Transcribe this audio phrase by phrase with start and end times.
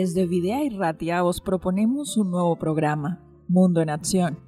[0.00, 4.38] Desde Videa y Ratia os proponemos un nuevo programa, Mundo en Acción.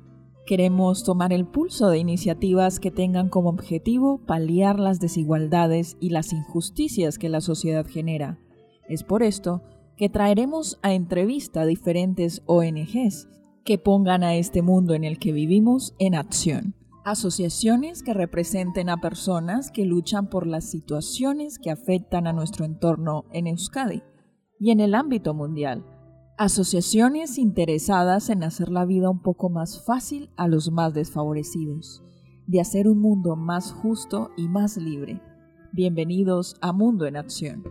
[0.46, 6.32] Queremos tomar el pulso de iniciativas que tengan como objetivo paliar las desigualdades y las
[6.32, 8.38] injusticias que la sociedad genera.
[8.88, 9.60] Es por esto
[9.96, 13.26] que traeremos a entrevista a diferentes ONGs
[13.64, 16.76] que pongan a este mundo en el que vivimos en acción.
[17.04, 23.24] Asociaciones que representen a personas que luchan por las situaciones que afectan a nuestro entorno
[23.32, 24.04] en Euskadi
[24.60, 25.84] y en el ámbito mundial.
[26.36, 32.04] Asociaciones interesadas en hacer la vida un poco más fácil a los más desfavorecidos,
[32.46, 35.20] de hacer un mundo más justo y más libre.
[35.72, 37.64] Bienvenidos a Mundo en Acción.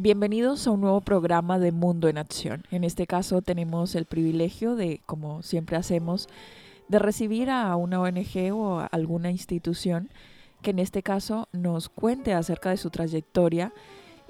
[0.00, 2.62] Bienvenidos a un nuevo programa de Mundo en Acción.
[2.70, 6.28] En este caso tenemos el privilegio de, como siempre hacemos,
[6.86, 10.08] de recibir a una ONG o a alguna institución
[10.62, 13.72] que en este caso nos cuente acerca de su trayectoria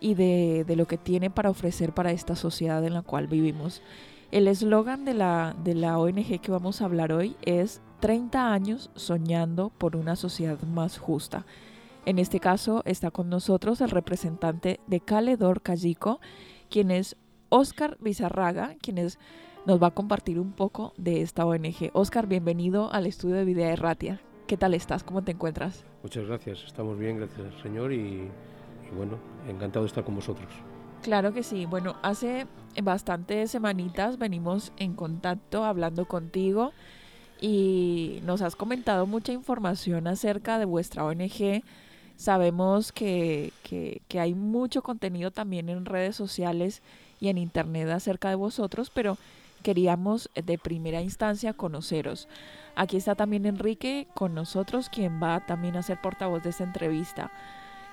[0.01, 3.83] y de, de lo que tiene para ofrecer para esta sociedad en la cual vivimos.
[4.31, 8.91] El eslogan de la, de la ONG que vamos a hablar hoy es 30 años
[8.95, 11.45] soñando por una sociedad más justa.
[12.09, 16.21] En este caso está con nosotros el representante de Caledor Callico,
[16.71, 17.19] quien es
[17.51, 18.97] Oscar Bizarraga, quien
[19.67, 21.91] nos va a compartir un poco de esta ONG.
[21.93, 24.23] Oscar, bienvenido al estudio de Vida Erratia.
[24.47, 25.05] ¿Qué tal estás?
[25.05, 25.85] ¿Cómo te encuentras?
[26.03, 30.49] Muchas gracias, estamos bien, gracias al Señor y, y bueno, encantado de estar con vosotros.
[31.03, 31.67] Claro que sí.
[31.67, 32.47] Bueno, hace
[32.83, 36.73] bastantes semanitas venimos en contacto hablando contigo
[37.39, 41.63] y nos has comentado mucha información acerca de vuestra ONG
[42.19, 46.83] Sabemos que, que, hay mucho contenido también en redes sociales
[47.21, 49.17] y en internet acerca de vosotros, pero
[49.63, 52.27] queríamos de primera instancia conoceros.
[52.75, 57.31] Aquí está también Enrique con nosotros, quien va también a ser portavoz de esta entrevista.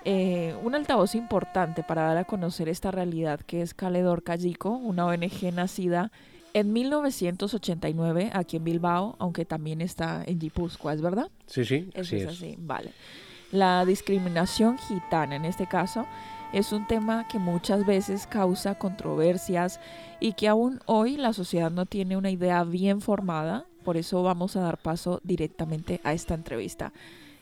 [0.05, 5.05] Eh, un altavoz importante para dar a conocer esta realidad que es Caledor Callico, una
[5.05, 6.11] ONG nacida
[6.55, 11.29] en 1989 aquí en Bilbao, aunque también está en Guipúzcoa, ¿es verdad?
[11.45, 12.91] Sí, sí, Eso es, así, vale.
[13.55, 16.05] La discriminación gitana en este caso
[16.51, 19.79] es un tema que muchas veces causa controversias
[20.19, 23.65] y que aún hoy la sociedad no tiene una idea bien formada.
[23.85, 26.91] Por eso vamos a dar paso directamente a esta entrevista.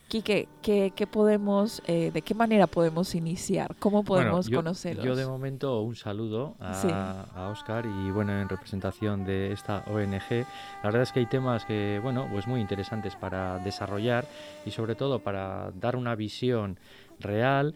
[0.08, 3.75] Quique, ¿qué, podemos, eh, ¿de qué manera podemos iniciar?
[3.80, 5.03] ¿Cómo podemos yo, conocerlos?
[5.03, 10.46] Yo de momento un saludo a, a, Oscar y bueno, en representación de esta ONG.
[10.84, 14.25] La verdad es que hay temas que, bueno, pues muy interesantes para desarrollar
[14.66, 16.78] y sobre todo para dar una visión
[17.20, 17.74] real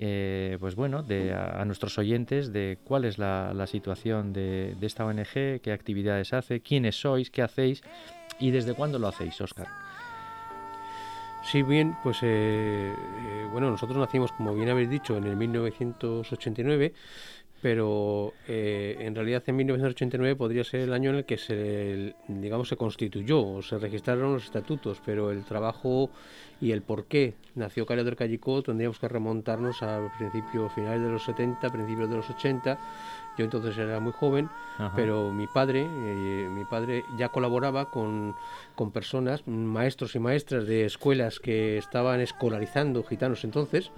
[0.00, 4.86] eh, pues bueno, de, a, nuestros oyentes de cuál es la, la situación de, de,
[4.86, 7.82] esta ONG, qué actividades hace, quiénes sois, qué hacéis
[8.38, 9.87] y desde cuándo lo hacéis, Oscar.
[11.50, 16.92] Sí, bien, pues eh, eh, bueno, nosotros nacimos, como bien habéis dicho, en el 1989,
[17.62, 22.68] pero eh, en realidad en 1989 podría ser el año en el que se, digamos,
[22.68, 26.10] se constituyó o se registraron los estatutos, pero el trabajo
[26.60, 31.08] y el por qué nació Calle del Callicó tendríamos que remontarnos a principios, finales de
[31.08, 32.78] los 70, principios de los 80
[33.38, 34.50] yo entonces era muy joven,
[34.94, 38.34] pero mi padre, eh, mi padre ya colaboraba con,
[38.74, 43.92] con, personas, maestros y maestras de escuelas que estaban escolarizando gitanos entonces,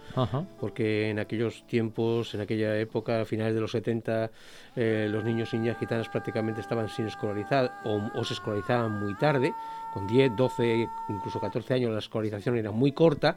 [0.61, 4.31] porque en aquellos tiempos, en aquella época, a finales de los 70,
[4.77, 9.15] eh, los niños y niñas gitanas prácticamente estaban sin escolarizar o, o se escolarizaban muy
[9.17, 9.55] tarde,
[9.93, 13.37] con 10, 12, incluso 14 años la escolarización era muy corta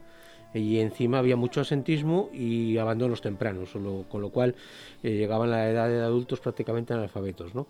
[0.54, 3.72] y encima había mucho asentismo y abandonos tempranos,
[4.10, 4.56] con lo cual
[5.02, 7.56] eh, llegaban a la edad de adultos prácticamente analfabetos.
[7.56, 7.68] ¿no?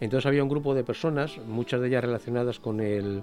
[0.00, 3.22] Entonces había un grupo de personas, muchas de ellas relacionadas con, el,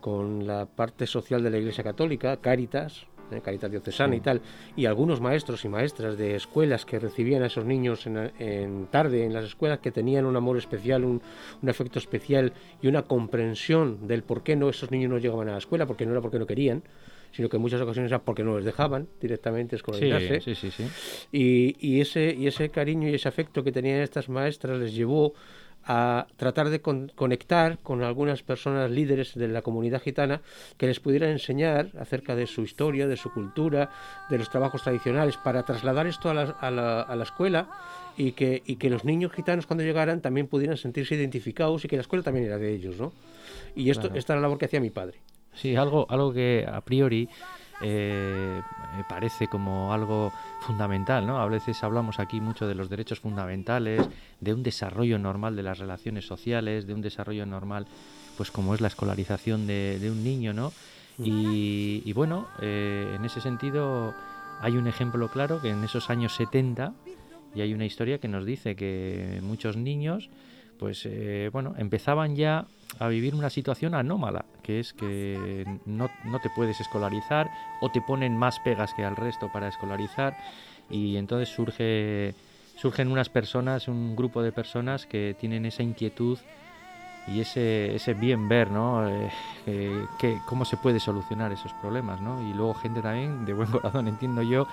[0.00, 3.40] con la parte social de la Iglesia Católica, Cáritas, ¿eh?
[3.40, 4.40] Caritas Diocesana y tal,
[4.76, 9.32] y algunos maestros y maestras de escuelas que recibían a esos niños en, tarde en
[9.32, 11.22] las escuelas que tenían un amor especial, un,
[11.62, 12.52] un, afecto especial
[12.82, 16.06] y una comprensión del por qué no esos niños no llegaban a la escuela, porque
[16.06, 16.82] no era porque no querían,
[17.34, 20.40] sino que en muchas ocasiones era porque no les dejaban directamente escolarizarse.
[20.40, 20.84] Sí, sí, sí,
[21.32, 25.34] y, y, ese, y ese cariño y ese afecto que tenían estas maestras les llevó
[25.86, 30.40] a tratar de conectar con algunas personas líderes de la comunidad gitana
[30.78, 33.90] que les pudieran enseñar acerca de su historia, de su cultura,
[34.30, 37.68] de los trabajos tradicionales, para trasladar esto a la, a la, a la escuela
[38.16, 41.96] y que, y que los niños gitanos cuando llegaran también pudieran sentirse identificados y que
[41.96, 43.12] la escuela también era de ellos, ¿no?
[43.74, 45.18] Y esto, esta era la labor que hacía mi padre.
[45.54, 47.28] Sí, algo, algo que a priori
[47.80, 48.62] eh,
[49.08, 51.38] parece como algo fundamental, ¿no?
[51.40, 54.00] A veces hablamos aquí mucho de los derechos fundamentales,
[54.40, 57.86] de un desarrollo normal de las relaciones sociales, de un desarrollo normal,
[58.36, 60.72] pues como es la escolarización de, un niño, ¿no?
[61.18, 64.14] Y, bueno, eh, en ese sentido
[64.60, 66.92] hay un ejemplo claro que en esos años 70
[67.54, 70.30] y hay una historia que nos dice que muchos niños
[70.84, 72.66] pues eh, bueno, empezaban ya
[72.98, 77.50] a vivir una situación anómala, que es que no, no, te puedes escolarizar
[77.80, 80.36] o te ponen más pegas que al resto para escolarizar
[80.90, 82.34] y entonces surge,
[82.76, 86.38] surgen unas personas, un grupo de personas que tienen esa inquietud
[87.26, 89.08] y ese, ese bien ver, ¿no?
[89.08, 92.42] Eh, que, cómo se puede solucionar esos problemas, ¿no?
[92.42, 94.66] Y luego gente también de buen corazón, entiendo yo,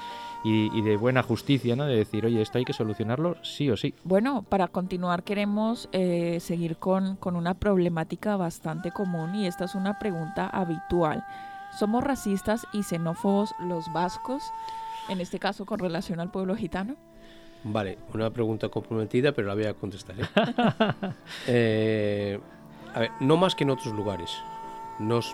[0.43, 1.85] y, de buena justicia, ¿no?
[1.85, 3.93] De decir, oye, esto hay que solucionarlo sí o sí.
[4.03, 9.75] Bueno, para continuar queremos eh, seguir con, con una problemática bastante común y esta es
[9.75, 11.23] una pregunta habitual.
[11.77, 14.43] ¿Somos racistas y xenófobos los vascos,
[15.07, 16.95] en este caso con relación al pueblo gitano?
[17.63, 20.15] Vale, una pregunta comprometida, pero la voy a contestar.
[20.19, 20.25] ¿eh?
[21.47, 22.39] eh,
[22.93, 24.37] a ver, no más que en otros lugares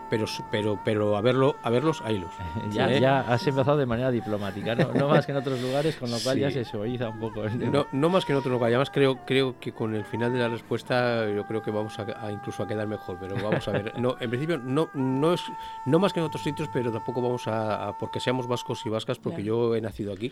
[0.10, 2.32] pero, pero, pero a, verlo, a verlos, haylos.
[2.72, 6.10] ya, ya has empezado de manera diplomática, no, no, más que en otros lugares, con
[6.12, 7.44] lo cual ya se suaviza un poco.
[7.50, 10.40] No, no, más que en otros lugares, además creo, creo que con el final de
[10.40, 13.94] la respuesta yo creo que vamos a, incluso a quedar mejor, pero vamos a ver.
[13.98, 15.42] No, en principio no, no es
[15.86, 19.18] no más que en otros sitios, pero tampoco vamos a, porque seamos vascos y vascas,
[19.18, 20.32] porque yo he nacido aquí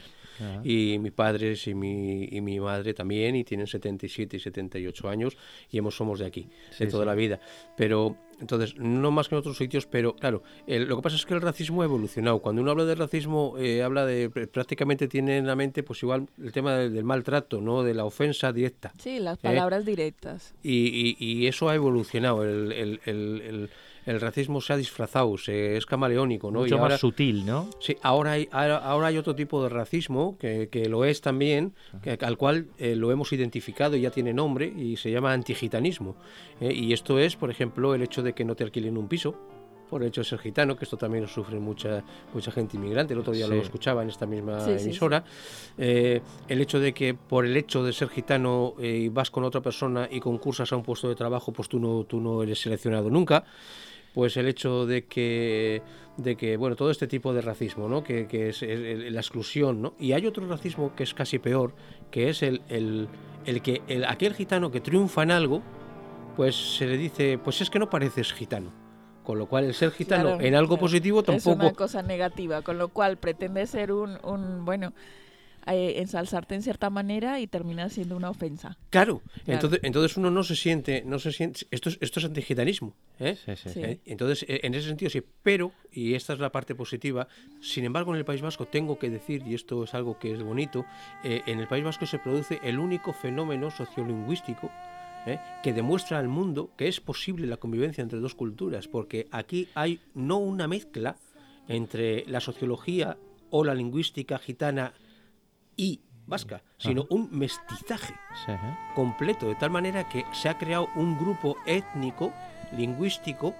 [0.63, 5.37] y mis padres y mi, y mi madre también, y tienen 77 y 78 años
[5.69, 7.39] y hemos, somos de aquí, de toda la vida.
[7.75, 11.33] Pero entonces, no más que en otros sitios, pero claro, lo que pasa es que
[11.33, 12.39] el racismo ha evolucionado.
[12.39, 16.27] Cuando uno habla de racismo, eh, habla de, prácticamente tiene en la mente, pues igual,
[16.41, 17.83] el tema del, maltrato, ¿no?
[17.83, 18.91] De la ofensa directa.
[18.97, 20.53] Sí, las palabras directas.
[20.63, 22.43] Y, y, eso ha evolucionado.
[22.43, 23.69] el, el el
[24.05, 26.59] racismo se ha disfrazado, se, es camaleónico, ¿no?
[26.59, 27.69] Mucho más sutil, ¿no?
[27.79, 32.17] Sí, ahora hay, ahora hay otro tipo de racismo que, que lo es también, que,
[32.21, 36.15] al cual eh, lo hemos identificado y ya tiene nombre y se llama antigitanismo.
[36.61, 36.73] ¿eh?
[36.73, 39.35] y esto es, por ejemplo, el hecho de que no te alquilen un piso,
[39.89, 42.03] por el hecho de ser gitano, que esto también lo sufre mucha,
[42.33, 45.23] mucha gente inmigrante, el otro día lo escuchaba en esta misma emisora,
[45.77, 49.61] eh, el hecho de que por el hecho de ser gitano y vas con otra
[49.61, 53.09] persona y concursas a un puesto de trabajo, pues tú no, tú no eres seleccionado
[53.09, 53.45] nunca
[54.15, 55.81] pues el hecho de que,
[56.15, 58.01] de que bueno, todo este tipo de racismo, ¿no?
[58.01, 59.93] que, que es, la exclusión, ¿no?
[59.99, 61.75] y hay otro racismo que es casi peor,
[62.11, 63.09] que es el, el,
[63.45, 65.61] el que el, aquel gitano que triunfa en algo,
[66.37, 68.73] pues se le dice, pues es que no pareces gitano.
[69.25, 71.49] Con lo cual el ser gitano en algo positivo tampoco...
[71.49, 74.93] Es una cosa negativa, con lo cual pretende ser un, un bueno,
[75.67, 78.77] eh, ensalzarte en cierta manera y termina siendo una ofensa.
[78.91, 82.95] Claro, Entonces, entonces uno no se siente, no se siente, esto es, esto es antigitanismo.
[83.19, 83.35] ¿eh?
[83.47, 83.99] ¿Eh?
[84.05, 87.27] Entonces, en ese sentido sí, pero, y esta es la parte positiva,
[87.61, 90.43] sin embargo en el País Vasco tengo que decir, y esto es algo que es
[90.43, 90.85] bonito,
[91.23, 94.71] en el País Vasco se produce el único fenómeno sociolingüístico
[95.63, 99.99] que demuestra al mundo que es posible la convivencia entre dos culturas, porque aquí hay
[100.13, 101.15] no una mezcla
[101.67, 103.17] entre la sociología
[103.49, 104.93] o la lingüística gitana
[105.75, 108.13] y vasca, sino un mestizaje
[108.95, 112.33] completo, de tal manera que se ha creado un grupo étnico,
[112.75, 113.53] lingüístico,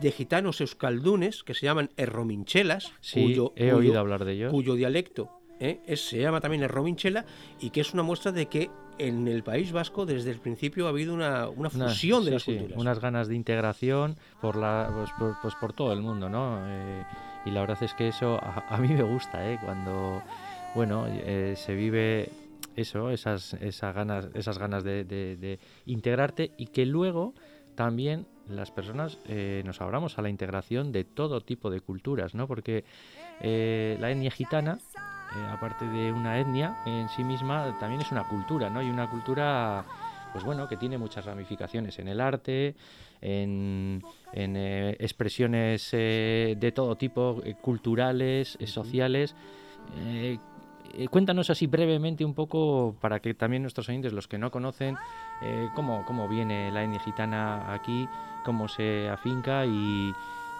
[0.00, 4.52] de gitanos euskaldunes que se llaman errominchelas, cuyo, he oído hablar de ellos.
[4.52, 5.96] cuyo dialecto ¿eh?
[5.96, 7.24] se llama también errominchela
[7.60, 10.90] y que es una muestra de que en el País Vasco desde el principio ha
[10.90, 12.78] habido una, una fusión de las culturas.
[12.78, 16.58] unas ganas de integración por, la, pues, por, pues por todo el mundo, ¿no?
[16.66, 17.04] Eh,
[17.46, 19.58] y la verdad es que eso a, a mí me gusta, ¿eh?
[19.64, 20.22] Cuando
[20.74, 22.30] bueno, eh, se vive
[22.76, 27.34] eso, esas, esas ganas, esas ganas de, integrarte y que luego
[27.74, 32.46] también las personas eh, nos abramos a la integración de todo tipo de culturas, ¿no?
[32.46, 32.84] Porque
[33.40, 34.78] eh, la etnia gitana,
[35.50, 38.82] aparte de una etnia en sí misma, también es una cultura, ¿no?
[38.82, 39.84] Y una cultura
[40.32, 42.74] pues bueno, que tiene muchas ramificaciones en el arte,
[43.20, 44.02] en,
[44.32, 49.34] eh, expresiones eh, de todo tipo, eh, culturales, sociales.
[51.10, 54.96] Cuéntanos así brevemente un poco, para que también nuestros oyentes, los que no conocen,
[55.74, 58.08] cómo, cómo viene la etnia gitana aquí,
[58.44, 60.12] cómo se afinca y,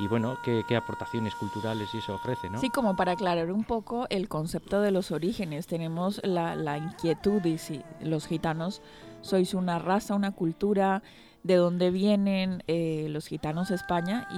[0.03, 2.59] y bueno, qué, aportaciones culturales y eso ofrece, ¿no?
[2.59, 7.57] Sí, como para aclarar un poco el concepto de los orígenes, tenemos la, inquietud de
[7.59, 8.83] si los gitanos
[9.21, 11.03] sois una raza, una cultura,
[11.45, 14.29] de dónde vienen eh, los gitanos a España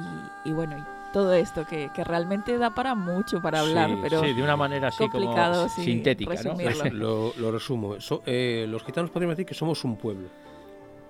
[0.44, 4.42] y, bueno, y todo esto que, realmente da para mucho para hablar, pero sí, de
[4.42, 7.32] una manera así complicado, como sintética, ¿no?
[7.38, 7.96] Lo, resumo.
[8.26, 10.28] Eh, los gitanos podríamos decir que somos un pueblo,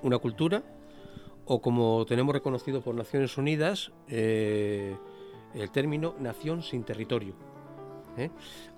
[0.03, 0.63] una cultura
[1.47, 4.95] o como tenemos reconocido por Naciones Unidas, eh,
[5.55, 7.35] el término nación sin territorio.
[8.19, 8.31] ¿eh?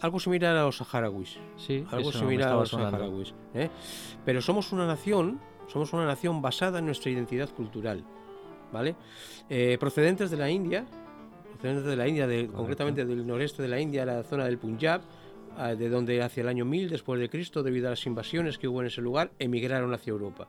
[0.02, 1.40] Algo similar a los saharauis.
[1.56, 3.35] Sí, algo similar a los saharauis.
[3.52, 3.68] ¿eh?
[4.25, 8.04] Pero somos una nación, somos una nación basada en nuestra identidad cultural,
[8.73, 8.95] ¿vale?
[9.80, 10.87] procedentes de la India,
[11.66, 15.02] procedentes de la India, concretamente del noreste de la India, la zona del Punjab,
[15.76, 18.80] de donde hacia el año 1000 después de Cristo, debido a las invasiones que hubo
[18.82, 20.49] en ese lugar, emigraron hacia Europa.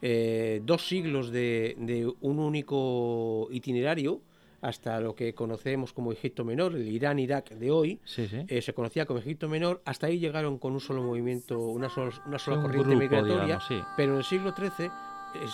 [0.00, 4.20] Eh, dos siglos de, un único itinerario
[4.60, 9.20] hasta lo que conocemos como Egipto Menor, el Irán-Irak de hoy, eh, se conocía como
[9.20, 13.60] Egipto Menor, hasta ahí llegaron con un solo movimiento, una sola, una sola corriente migratoria,
[13.96, 14.90] pero en el siglo XIII eh,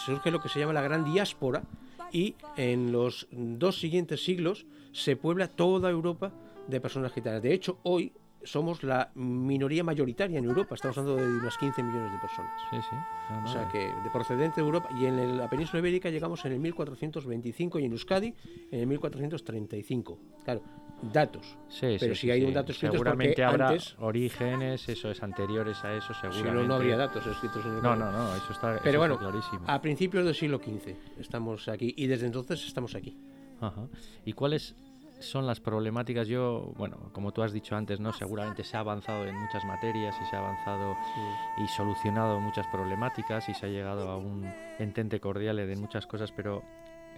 [0.06, 1.62] surge lo que se llama la gran diáspora
[2.14, 6.32] y en los dos siguientes siglos se puebla toda Europa
[6.68, 7.42] de personas gitanas.
[7.42, 8.12] De hecho, hoy
[8.44, 12.52] somos la minoría mayoritaria en Europa, estamos hablando de unas 15 millones de personas.
[12.70, 12.96] Sí, sí.
[13.44, 16.60] o sea que de procedente de Europa y en la península ibérica llegamos en el
[16.60, 18.34] 1425 y en Euskadi
[18.70, 20.18] en el 1435.
[20.44, 20.62] Claro,
[21.12, 21.56] datos.
[21.68, 26.14] Sí, pero si hay un dato escrito seguramente habrá orígenes, eso es anteriores a eso,
[26.14, 26.50] seguramente.
[26.50, 29.18] Si no, no habría datos escritos en el No, no, no, eso está Pero bueno,
[29.18, 29.64] clarísimo.
[29.66, 33.16] a principios del siglo XV estamos aquí y desde entonces estamos aquí.
[33.60, 33.88] Ajá.
[34.24, 34.74] ¿Y cuál es
[35.20, 36.26] son las problemáticas.
[36.28, 38.12] Yo, bueno, como tú has dicho antes, ¿no?
[38.12, 40.96] Seguramente se ha avanzado en muchas materias y se ha avanzado
[41.58, 46.32] y solucionado muchas problemáticas y se ha llegado a un entente cordial de muchas cosas,
[46.32, 46.62] pero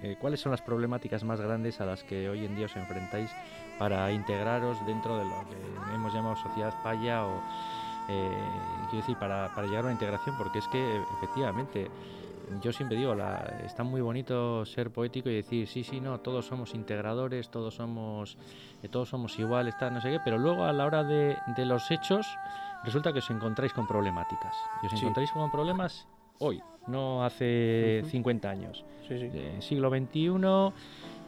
[0.03, 3.31] eh, ¿cuáles son las problemáticas más grandes a las que hoy en día os enfrentáis
[3.79, 7.41] para integraros dentro de lo que hemos llamado sociedad paya o,
[8.09, 8.31] eh,
[8.91, 10.37] quiero decir, para, para llegar a una integración?
[10.37, 11.91] Porque es que efectivamente
[12.63, 16.47] yo siempre digo, la, está muy bonito ser poético y decir, sí, sí, no, todos
[16.47, 18.39] somos integradores, todos somos,
[18.83, 22.27] eh, todos somos iguales, no sé qué, pero luego a la hora de, los hechos
[22.85, 24.55] resulta que os encontráis con problemáticas.
[24.83, 26.07] Y os encontráis con problemas
[26.39, 28.85] hoy, no hace 50 años.
[29.09, 29.31] Sí, sí.
[29.61, 30.73] siglo XXI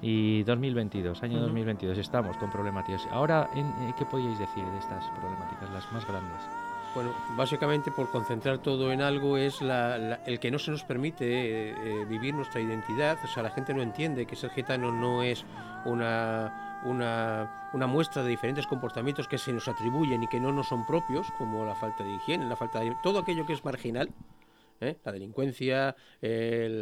[0.03, 3.07] y 2022, año 2022, estamos con problemáticas.
[3.11, 6.68] Ahora, ¿en, ¿qué podíais decir de estas problemáticas, las más grandes?
[6.99, 11.75] Bueno, básicamente por concentrar todo en algo es el que no se nos permite eh,
[11.79, 13.17] eh, vivir nuestra identidad.
[13.23, 15.45] O sea, la gente no entiende que ser gitano no es
[15.85, 20.67] una, una, una, muestra de diferentes comportamientos que se nos atribuyen y que no nos
[20.67, 22.93] son propios, como la falta de higiene, la falta de...
[23.01, 24.11] todo aquello que es marginal,
[24.81, 24.97] ¿eh?
[25.05, 26.81] la delincuencia, el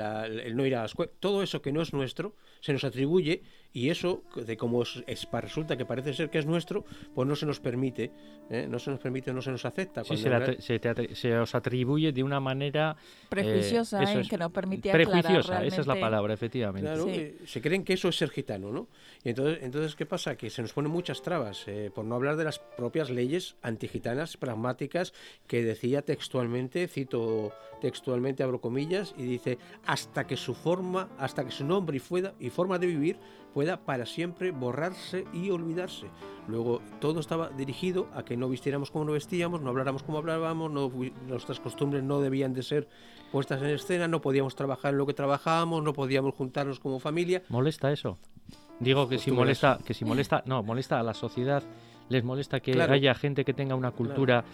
[0.56, 3.42] no ir a la escuela, todo eso que no es nuestro, se nos atribuye
[3.73, 7.46] y eso, de como es, resulta que parece ser que es nuestro, pues no se
[7.46, 8.11] nos permite,
[8.50, 8.66] ¿eh?
[8.68, 10.02] no se nos permite, no se nos acepta.
[10.02, 12.96] Sí, se, os atribuye de una manera...
[12.99, 14.26] Eh, Prejuiciosa, ¿eh?
[14.28, 16.90] que no permite Prejuiciosa, esa es la palabra, efectivamente.
[16.90, 17.06] Claro,
[17.44, 18.88] se creen que eso es ser gitano, ¿no?
[19.23, 20.37] Y entonces, entonces ¿qué pasa?
[20.37, 25.12] Que se nos ponen muchas trabas, por no hablar de las propias leyes antigitanas, pragmáticas,
[25.46, 31.50] que decía textualmente, cito textualmente, abro comillas, y dice, hasta que su forma, hasta que
[31.50, 33.19] su nombre y, fuera, y forma de vivir
[33.53, 36.07] pueda para siempre borrarse y olvidarse.
[36.49, 40.71] Luego todo estaba dirigido a que no vistiéramos como no vestíamos, no habláramos como hablábamos,
[40.71, 40.91] no,
[41.29, 42.89] nuestras costumbres no debían de ser
[43.31, 47.43] puestas en escena, no podíamos trabajar en lo que trabajábamos, no podíamos juntarnos como familia.
[47.49, 48.19] ¿Molesta eso?
[48.81, 51.63] Digo que si molesta, que si molesta, no, molesta a la sociedad
[52.09, 54.45] les molesta que haya gente que tenga una cultura,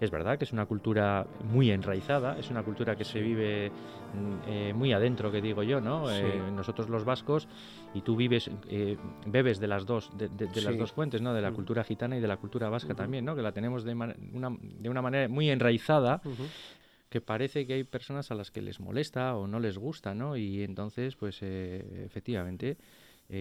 [0.00, 4.48] es verdad que es una cultura muy enraizada, es una cultura que se vive mm,
[4.48, 6.10] eh, muy adentro, que digo yo, ¿no?
[6.10, 7.48] Eh, nosotros los vascos,
[7.94, 10.28] y tú vives, eh, bebes de las dos, de,
[10.62, 11.34] las dos fuentes, ¿no?
[11.34, 11.54] De la mm.
[11.54, 13.36] cultura gitana y de la cultura vasca también, ¿no?
[13.36, 16.22] Que la tenemos de, una, de una manera muy enraizada,
[17.10, 20.34] que parece que hay personas a las que les molesta o no les gusta, ¿no?
[20.36, 22.78] Y entonces, pues efectivamente,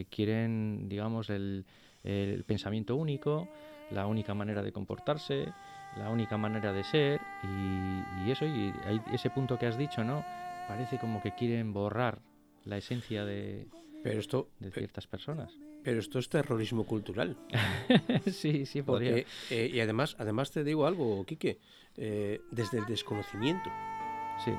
[0.10, 1.66] quieren, digamos, el
[2.04, 3.48] el pensamiento único,
[3.92, 5.54] la única manera de comportarse,
[5.98, 8.74] la única manera de ser y, eso, y
[9.14, 10.24] ese punto que has dicho, ¿no?
[10.68, 12.20] Parece como que quieren borrar
[12.64, 13.68] la esencia de,
[14.04, 15.58] pero esto, de ciertas personas.
[15.84, 17.38] Pero esto es terrorismo cultural.
[18.32, 19.26] sí, sí, podría.
[19.50, 21.60] Eh, y además, además te digo algo, Quique,
[21.98, 23.70] eh, desde el desconocimiento.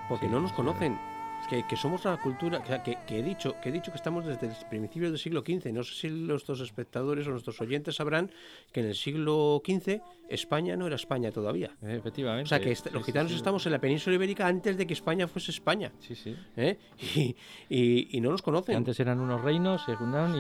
[0.09, 0.99] porque no nos conocen
[1.49, 4.55] que, somos una cultura, que, que, he dicho, que he dicho que estamos desde el
[4.71, 5.73] principio del siglo XV.
[5.73, 8.31] No sé si nuestros espectadores o nuestros oyentes sabrán
[8.73, 11.77] que en el siglo XV España no era España todavía.
[11.83, 12.45] Efectivamente.
[12.45, 15.51] O sea que los gitanos estamos en la península ibérica antes de que España fuese
[15.51, 15.93] España.
[16.01, 16.35] Sí, sí.
[16.57, 16.79] ¿Eh?
[17.69, 18.77] Y, no nos conocen.
[18.77, 19.93] Antes eran unos reinos, se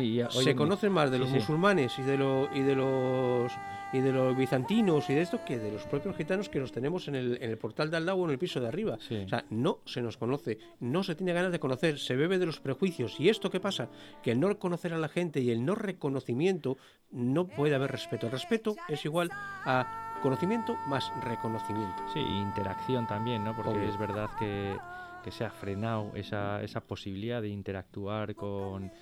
[0.02, 3.52] y se conocen más de los musulmanes y de, lo, y de los
[3.92, 7.08] y de los bizantinos y de esto que de los propios gitanos que los tenemos
[7.08, 8.94] en el, en el portal de al lado o en el piso de arriba.
[8.94, 10.58] O sea, no se nos conoce,
[10.92, 13.18] no se tiene ganas de conocer, se bebe de los prejuicios.
[13.18, 13.88] ¿Y esto qué pasa?
[14.22, 16.76] Que el no conocer a la gente y el no reconocimiento
[17.10, 18.26] no puede haber respeto.
[18.26, 22.02] El respeto es igual a conocimiento más reconocimiento.
[22.12, 23.56] Sí, interacción también, ¿no?
[23.56, 24.76] Porque es verdad que,
[25.24, 28.92] que se ha frenado esa, esa posibilidad de interactuar con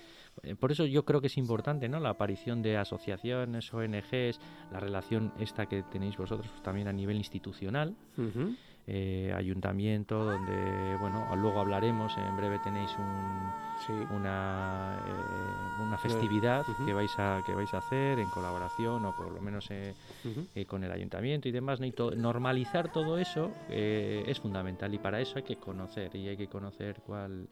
[0.43, 1.99] eh, por eso yo creo que es importante ¿no?
[1.99, 4.39] la aparición de asociaciones, ONGs,
[4.71, 7.95] la relación esta que tenéis vosotros pues, también a nivel institucional,
[8.87, 12.91] eh, ayuntamiento, donde, bueno, luego hablaremos, en breve tenéis
[14.11, 19.31] una, eh, una festividad que, vais a, que vais a hacer en colaboración o por
[19.31, 19.69] lo menos
[20.67, 21.79] con el ayuntamiento y demás.
[22.17, 27.01] normalizar todo eso es fundamental y para eso hay que conocer y hay que conocer
[27.05, 27.47] cuál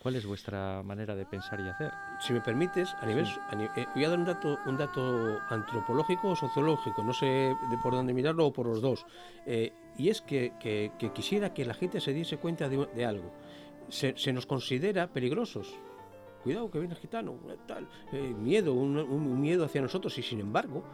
[0.00, 1.90] ¿Cuál es vuestra manera de pensar y hacer?
[2.20, 3.26] Si me permites, a nivel,
[3.76, 7.94] eh, voy a dar un dato, un dato antropológico o sociológico, no sé de por
[7.94, 9.04] dónde mirarlo o por los dos.
[9.44, 10.52] Eh, y es que,
[11.12, 13.32] quisiera que la gente se diese cuenta de, algo.
[13.88, 15.74] Se, nos considera peligrosos.
[16.44, 17.34] Cuidado que viene el gitano,
[17.66, 20.16] tal, eh, miedo, un, miedo hacia nosotros.
[20.16, 20.84] Y sin embargo,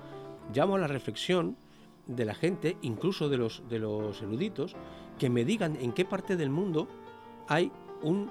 [0.55, 1.59] llamo a la reflexión
[2.07, 4.75] de la gente, incluso de los, de los eruditos,
[5.19, 6.89] que me digan en qué parte del mundo
[7.47, 7.71] hay
[8.03, 8.31] un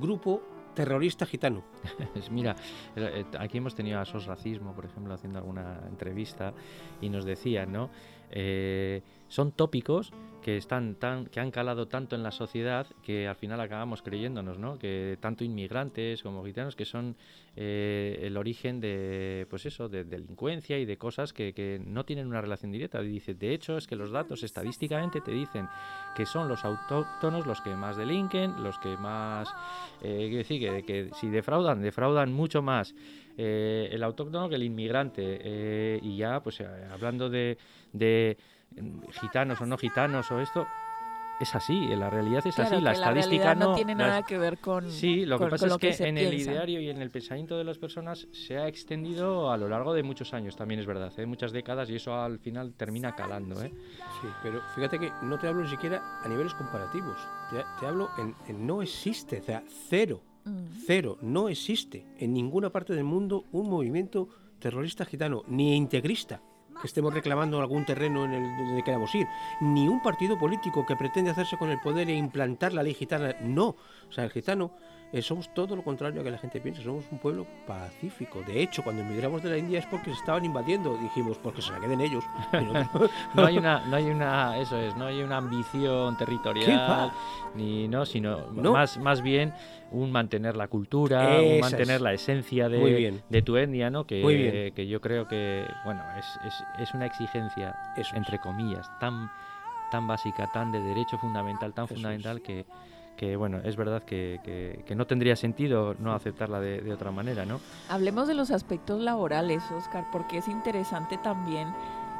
[0.00, 0.42] grupo
[0.74, 1.64] terrorista gitano.
[2.30, 2.54] Mira,
[2.94, 6.54] eh, aquí hemos tenido a SOS Racismo, por ejemplo, haciendo alguna entrevista
[7.00, 7.90] y nos decían, ¿no?
[8.30, 13.36] Eh, son tópicos que están tan que han calado tanto en la sociedad que al
[13.36, 17.16] final acabamos creyéndonos no que tanto inmigrantes como gitanos que son
[17.56, 22.40] eh, el origen de pues eso de delincuencia y de cosas que, no tienen una
[22.40, 23.00] relación directa.
[23.00, 25.68] Dice de hecho es que los datos estadísticamente te dicen
[26.16, 29.48] que son los autóctonos los que más delinquen los que más
[30.02, 32.94] eh, decir que, si defraudan defraudan mucho más
[33.36, 35.98] eh, el autóctono que el inmigrante.
[36.02, 37.58] Y ya pues hablando de
[39.20, 40.66] gitanos o no gitanos o esto,
[41.40, 45.24] es así, la realidad es así, la estadística no, tiene nada que ver con Sí,
[45.24, 48.26] lo que pasa es que, en el ideario y en el pensamiento de las personas
[48.32, 51.26] se ha extendido a lo largo de muchos años, también es verdad, ¿eh?
[51.26, 53.62] muchas décadas y eso al final termina calando.
[53.62, 53.72] ¿eh?
[54.20, 57.18] Sí, pero fíjate que no te hablo ni siquiera a niveles comparativos,
[57.50, 60.64] te, hablo en, no existe, o sea, cero, mm.
[60.86, 66.42] cero, no existe en ninguna parte del mundo un movimiento terrorista gitano, ni integrista
[66.80, 69.26] que estemos reclamando algún terreno en el que queramos ir,
[69.60, 73.34] ni un partido político que pretende hacerse con el poder e implantar la ley gitana,
[73.40, 73.76] no.
[74.08, 74.72] O sea, el gitano
[75.10, 78.42] eh, somos todo lo contrario a que la gente piensa, somos un pueblo pacífico.
[78.42, 81.72] De hecho, cuando emigramos de la India es porque se estaban invadiendo, dijimos, porque se
[81.72, 82.24] la queden ellos.
[83.34, 83.46] no.
[83.46, 87.10] Hay una, no hay una, eso es, no hay una ambición territorial,
[87.54, 89.54] ni no, sino más, más bien
[89.90, 94.06] un mantener la cultura, un mantener la esencia de, de, tu etnia, ¿no?
[94.06, 97.74] Que, que yo creo que, bueno, es, es, es una exigencia,
[98.12, 99.30] entre comillas, tan,
[99.90, 102.66] tan básica, tan de derecho fundamental, tan fundamental que
[103.18, 107.60] que bueno, es verdad que, no tendría sentido no aceptarla de, otra manera, ¿no?
[107.90, 111.68] Hablemos de los aspectos laborales, Oscar, porque es interesante también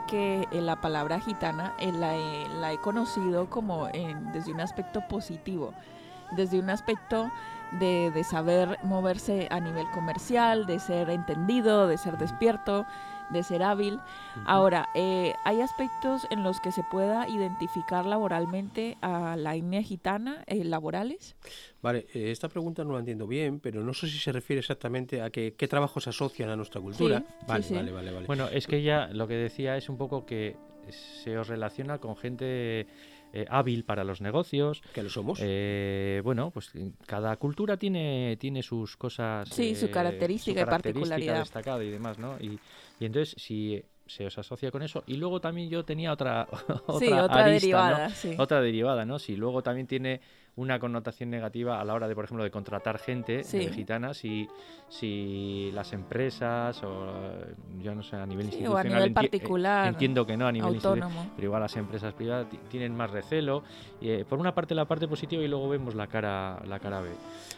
[0.09, 3.87] que eh, la palabra gitana eh, la, he, conocido como
[4.33, 5.73] desde un aspecto positivo,
[6.33, 7.31] desde un aspecto
[7.79, 12.87] de, de saber moverse a nivel comercial, de ser entendido, de ser despierto,
[13.31, 13.99] de ser hábil.
[14.45, 20.45] Ahora, eh, ¿hay aspectos en los que se pueda identificar laboralmente a la etnia gitana,
[20.47, 21.37] eh, laborales?
[21.83, 25.23] Vale, eh, esta pregunta no la entiendo bien, pero no sé si se refiere exactamente
[25.23, 27.23] a que, qué trabajos se asocian a nuestra cultura.
[27.47, 28.27] vale, vale, vale, vale.
[28.27, 30.57] Bueno, es que ya lo que decía es un poco que
[30.91, 32.87] se os relaciona con gente
[33.51, 34.81] hábil para los negocios.
[34.95, 35.39] Que lo somos.
[36.25, 36.73] bueno, pues
[37.07, 39.49] cada cultura tiene, tiene sus cosas.
[39.51, 41.41] Sí, su característica, y particularidad.
[41.41, 42.39] destacada y demás, ¿no?
[42.41, 42.59] Y,
[42.99, 45.05] y entonces, si se os asocia con eso.
[45.07, 46.49] Y luego también yo tenía otra,
[46.87, 49.19] otra, derivada, Otra derivada, ¿no?
[49.19, 50.21] Si luego también tiene
[50.59, 54.49] una connotación negativa a la hora de, por ejemplo, de contratar gente eh, gitana, si,
[54.89, 57.07] si las empresas o
[57.81, 61.31] yo no sé, a nivel institucional a nivel particular, entiendo que no a nivel autónomo.
[61.37, 63.63] pero igual las empresas privadas tienen más recelo.
[64.01, 67.11] Eh, por una parte la parte positiva y luego vemos la cara la cara B.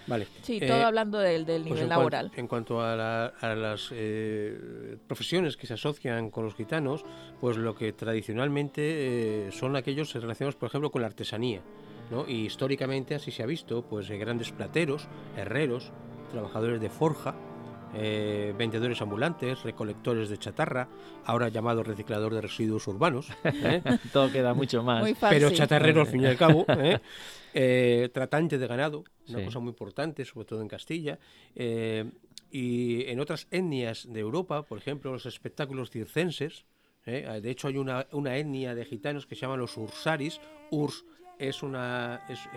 [0.07, 0.27] Vale.
[0.43, 2.31] Sí, eh, todo hablando del, del pues nivel laboral.
[2.37, 3.95] en cuanto a, las
[5.07, 7.03] profesiones que se asocian con los gitanos,
[7.41, 11.63] pues lo que tradicionalmente son aquellos relacionados, por ejemplo, con la artesanía
[12.11, 12.27] ¿no?
[12.29, 15.93] Y históricamente así se ha visto, pues grandes plateros, herreros,
[16.31, 17.35] trabajadores de forja,
[17.93, 20.89] eh, vendedores ambulantes, recolectores de chatarra,
[21.25, 23.29] ahora llamado reciclador de residuos urbanos.
[23.45, 23.83] ¿eh?
[24.13, 25.13] Todo queda mucho más.
[25.29, 26.65] Pero chatarrero al fin y al cabo.
[27.55, 28.09] ¿eh?
[28.13, 31.19] tratante de ganado, una cosa muy importante, sobre todo en Castilla.
[31.57, 36.65] y en otras etnias de Europa, por ejemplo, los espectáculos circenses.
[37.05, 40.41] De hecho, hay una, una, etnia de gitanos que se llaman los ursaris.
[40.71, 41.05] Urs
[41.41, 42.49] es, una, es,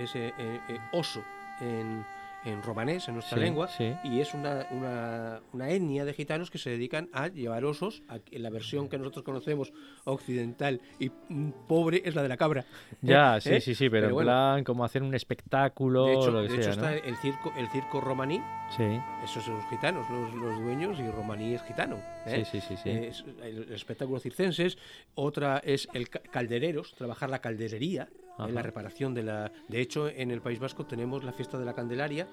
[0.91, 1.23] oso
[1.61, 2.05] en
[2.45, 3.69] en romanés, en nuestra lengua,
[4.03, 8.43] y es una, una, una, etnia de gitanos que se dedican a llevar osos, en
[8.43, 9.71] la versión que nosotros conocemos
[10.03, 11.09] occidental y
[11.67, 12.65] pobre es la de la cabra.
[13.01, 13.61] Ya, sí, ¿Eh?
[13.61, 16.05] sí, sí, pero, en plan como hacer un espectáculo.
[16.05, 18.41] De hecho, lo que está el circo, el circo romaní,
[18.75, 18.99] sí.
[19.23, 21.97] esos son los gitanos, los, los dueños, y romaní es gitano.
[22.25, 22.45] ¿eh?
[22.49, 22.89] Sí, sí, sí.
[22.89, 24.77] el, espectáculo circenses,
[25.15, 28.07] otra es el caldereros, trabajar la calderería
[28.39, 29.51] en la reparación de la...
[29.67, 32.27] De hecho, en el País Vasco tenemos la fiesta de la Candelaria,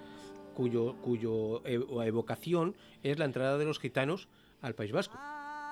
[0.55, 4.29] cuyo, cuyo evocación es la entrada de los gitanos
[4.63, 5.19] al País Vasco.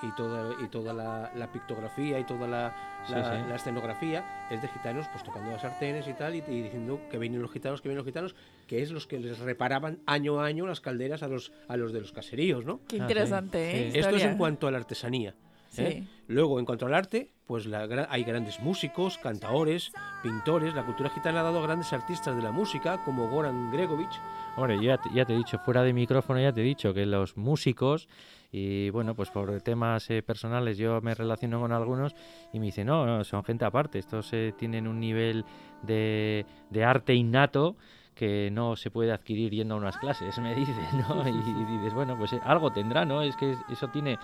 [0.00, 2.72] Y toda, y toda la, pictografía y toda la,
[3.10, 7.42] la, escenografía es de gitanos pues tocando las sartenes y tal y, diciendo que vienen
[7.42, 8.36] los gitanos, que vienen los gitanos,
[8.68, 11.92] que es los que les reparaban año a año las calderas a los, a los
[11.92, 12.80] de los caseríos, ¿no?
[12.86, 13.90] Qué interesante, ¿eh?
[13.92, 15.34] Esto es en cuanto a la artesanía.
[15.76, 16.06] ¿Eh?
[16.26, 17.68] Luego, en cuanto al arte, pues
[18.08, 20.74] hay grandes músicos, cantaores, pintores.
[20.74, 24.10] La cultura gitana ha dado a grandes artistas de la música, como Goran Gregovic.
[24.56, 27.36] Hombre, ya, ya te he dicho, fuera de micrófono ya te he dicho que los
[27.36, 28.08] músicos,
[28.50, 32.14] y bueno, pues por temas eh, personales yo me relaciono con algunos
[32.52, 35.44] y me dicen, no, no son gente aparte, estos eh, tienen un nivel
[35.82, 37.76] de, de arte innato
[38.18, 40.74] que no se puede adquirir yendo a unas clases, me dice,
[41.08, 41.26] ¿no?
[41.28, 43.22] Y, dices, bueno, pues eh, algo tendrá, ¿no?
[43.22, 44.18] Es que eso tiene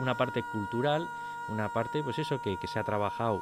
[0.00, 1.06] una parte cultural,
[1.48, 3.40] una parte, pues eso, que, que se ha trabajado,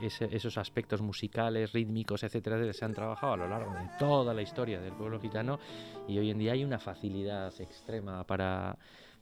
[0.00, 4.42] eh, esos aspectos musicales, rítmicos, etcétera, se han trabajado a lo largo de toda la
[4.42, 5.58] historia del pueblo gitano
[6.06, 8.76] y hoy en día hay una facilidad extrema para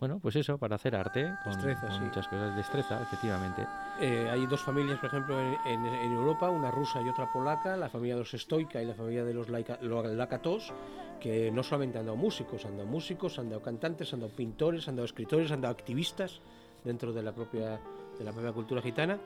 [0.05, 3.67] bueno, pues eso, para hacer arte, con, muchas cosas, destreza, efectivamente.
[4.03, 8.17] Eh, hay dos familias, por ejemplo, en, Europa, una rusa y otra polaca, la familia
[8.17, 10.75] de los Stoica y la familia de los Lakatos,
[11.19, 14.87] que no solamente han dado músicos, han dado músicos, han dado cantantes, han dado pintores,
[14.89, 16.43] han dado escritores, han dado activistas
[16.85, 17.81] dentro de la propia,
[18.19, 19.19] de la propia cultura gitana.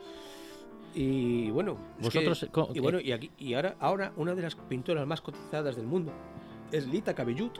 [0.95, 5.19] Y bueno, vosotros y bueno y aquí y ahora ahora una de las pintoras más
[5.19, 6.13] cotizadas del mundo
[6.71, 7.59] es Lita Cabellut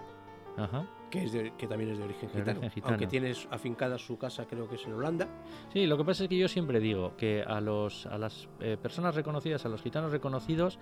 [1.09, 4.75] Que, es que también es de origen gitano, aunque tiene afincada su casa, creo que
[4.75, 5.27] es en Holanda.
[5.73, 8.77] Sí, lo que pasa es que yo siempre digo que a, los, a las eh,
[8.79, 10.77] personas reconocidas, a los gitanos reconocidos,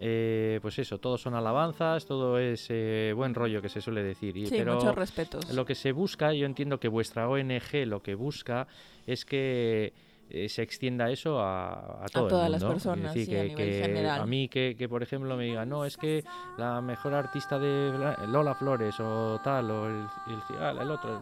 [0.00, 4.36] eh, pues eso, todos son alabanzas, todo es eh, buen rollo que se suele decir.
[4.36, 5.52] Y, sí, muchos respetos.
[5.54, 8.66] Lo que se busca, yo entiendo que vuestra ONG lo que busca
[9.06, 9.92] es que
[10.32, 14.20] eh, se extienda eso a, a, todo a todas las personas, sí, a nivel general.
[14.22, 16.24] A mí que, que, por ejemplo, me digan, no, es que
[16.56, 17.92] la mejor artista de
[18.28, 21.20] Lola Flores o tal, o el, el, el otro...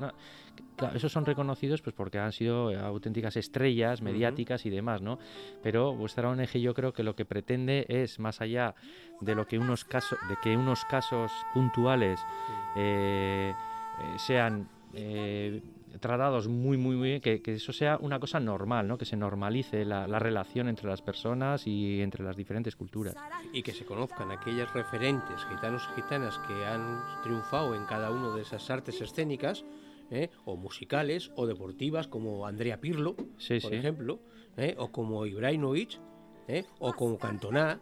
[0.76, 5.18] Claro, esos son reconocidos pues porque han sido auténticas estrellas mediáticas y demás, ¿no?
[5.62, 8.74] Pero vuestra ONG yo creo que lo que pretende es más allá
[9.20, 12.20] de lo que unos casos, de que unos casos puntuales
[12.76, 15.60] eh, eh, sean eh,
[15.98, 18.98] tratados muy, muy, muy bien, que, eso sea una cosa normal, ¿no?
[18.98, 23.14] que se normalice la, relación entre las personas y entre las diferentes culturas.
[23.52, 28.34] Y que se conozcan aquellas referentes gitanos y gitanas que han triunfado en cada una
[28.34, 29.64] de esas artes escénicas,
[30.10, 30.30] ¿eh?
[30.44, 34.20] o musicales, o deportivas, como Andrea Pirlo, por ejemplo,
[34.56, 34.74] ¿eh?
[34.78, 36.00] o como Ibrahimovic,
[36.48, 36.64] ¿eh?
[36.78, 37.80] o como Cantona,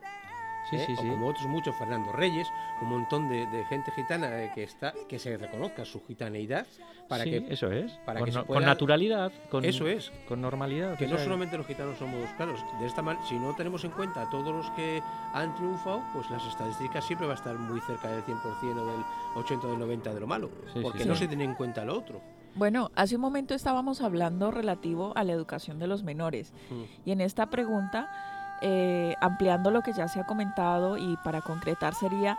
[0.70, 0.84] Sí, ¿eh?
[0.86, 2.48] sí, o como otros muchos, Fernando Reyes,
[2.82, 6.66] un montón de, gente gitana eh, que está que se reconozca su gitaneidad
[7.08, 7.92] para que eso es.
[8.04, 10.12] para con, que con naturalidad con eso es.
[10.28, 13.84] con normalidad que no solamente los gitanos somos claros de esta manera si no tenemos
[13.84, 15.02] en cuenta a todos los que
[15.32, 18.38] han triunfado pues las estadísticas siempre va a estar muy cerca del 100%
[18.76, 19.04] o del
[19.36, 20.50] 80 o del 90 de lo malo
[20.82, 22.20] porque no se tiene en cuenta lo otro.
[22.54, 27.08] Bueno, hace un momento estábamos hablando relativo a la educación de los menores mm.
[27.08, 31.94] y en esta pregunta eh, ampliando lo que ya se ha comentado y para concretar
[31.94, 32.38] sería,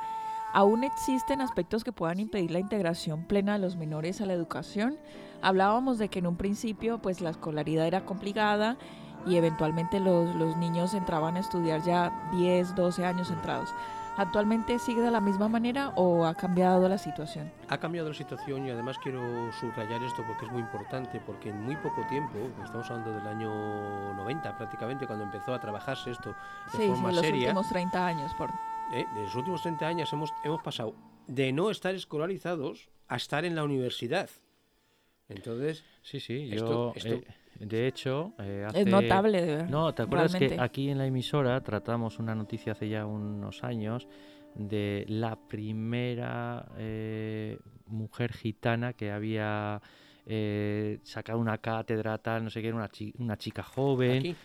[0.54, 4.98] ¿aún existen aspectos que puedan impedir la integración plena de los menores a la educación?
[5.42, 8.78] Hablábamos de que en un principio pues la escolaridad era complicada
[9.26, 13.70] y eventualmente los, los niños entraban a estudiar ya 10, 12 años entrados.
[14.20, 17.50] ¿Actualmente sigue de la misma manera o ha cambiado la situación?
[17.70, 19.22] Ha cambiado la situación y además quiero
[19.54, 24.14] subrayar esto porque es muy importante, porque en muy poco tiempo, estamos hablando del año
[24.16, 26.36] 90 prácticamente, cuando empezó a trabajarse esto
[26.74, 28.34] de forma sí, los últimos 30 años.
[28.34, 28.50] Por...
[28.94, 30.96] Eh, de los últimos 30 años hemos, hemos pasado
[31.28, 34.30] de no estar escolarizados a estar en la universidad.
[35.30, 36.94] Entonces, sí, sí, yo,
[37.60, 39.42] de hecho, eh, es notable.
[39.42, 43.64] De no, ¿te acuerdas que aquí en la emisora tratamos una noticia hace ya unos
[43.64, 44.08] años
[44.56, 49.82] de la primera eh, mujer gitana que había
[50.26, 54.36] eh, sacado una cátedra, tal, no sé qué, era una, una chica joven.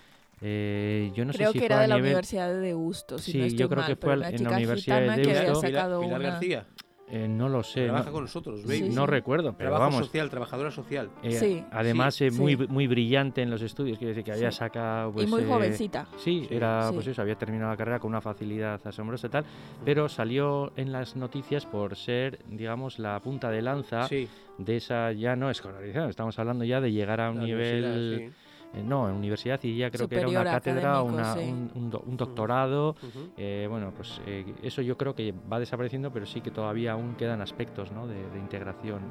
[0.41, 3.19] Eh, yo no creo sé si que era de la Universidad de Deusto.
[3.19, 5.61] Si sí, yo creo que fue en la Universidad de Deusto.
[5.61, 6.67] Pilar, Pilar García.
[7.15, 7.85] Eh, no lo sé.
[7.85, 10.07] Trabaja con nosotros, No recuerdo, pero vamos.
[10.07, 11.11] social, trabajadora social.
[11.23, 15.13] Eh, además, eh, muy, muy brillante en los estudios, quiere decir que había sacado.
[15.13, 16.09] Pues, y muy jovencita.
[16.17, 19.45] Sí, era, pues eso, había terminado la carrera con una facilidad asombrosa y tal,
[19.85, 25.37] pero salió en las noticias por ser, digamos, la punta de lanza de esa ya
[25.37, 26.11] no escolarización.
[26.11, 28.33] Estamos hablando ya de llegar a un nivel
[28.75, 32.97] eh, no, en universidad y ya creo que era una cátedra, una, un, doctorado.
[33.37, 37.15] Eh, bueno, pues eh, eso yo creo que va desapareciendo, pero sí que todavía aún
[37.15, 38.07] quedan aspectos ¿no?
[38.07, 39.03] de, integración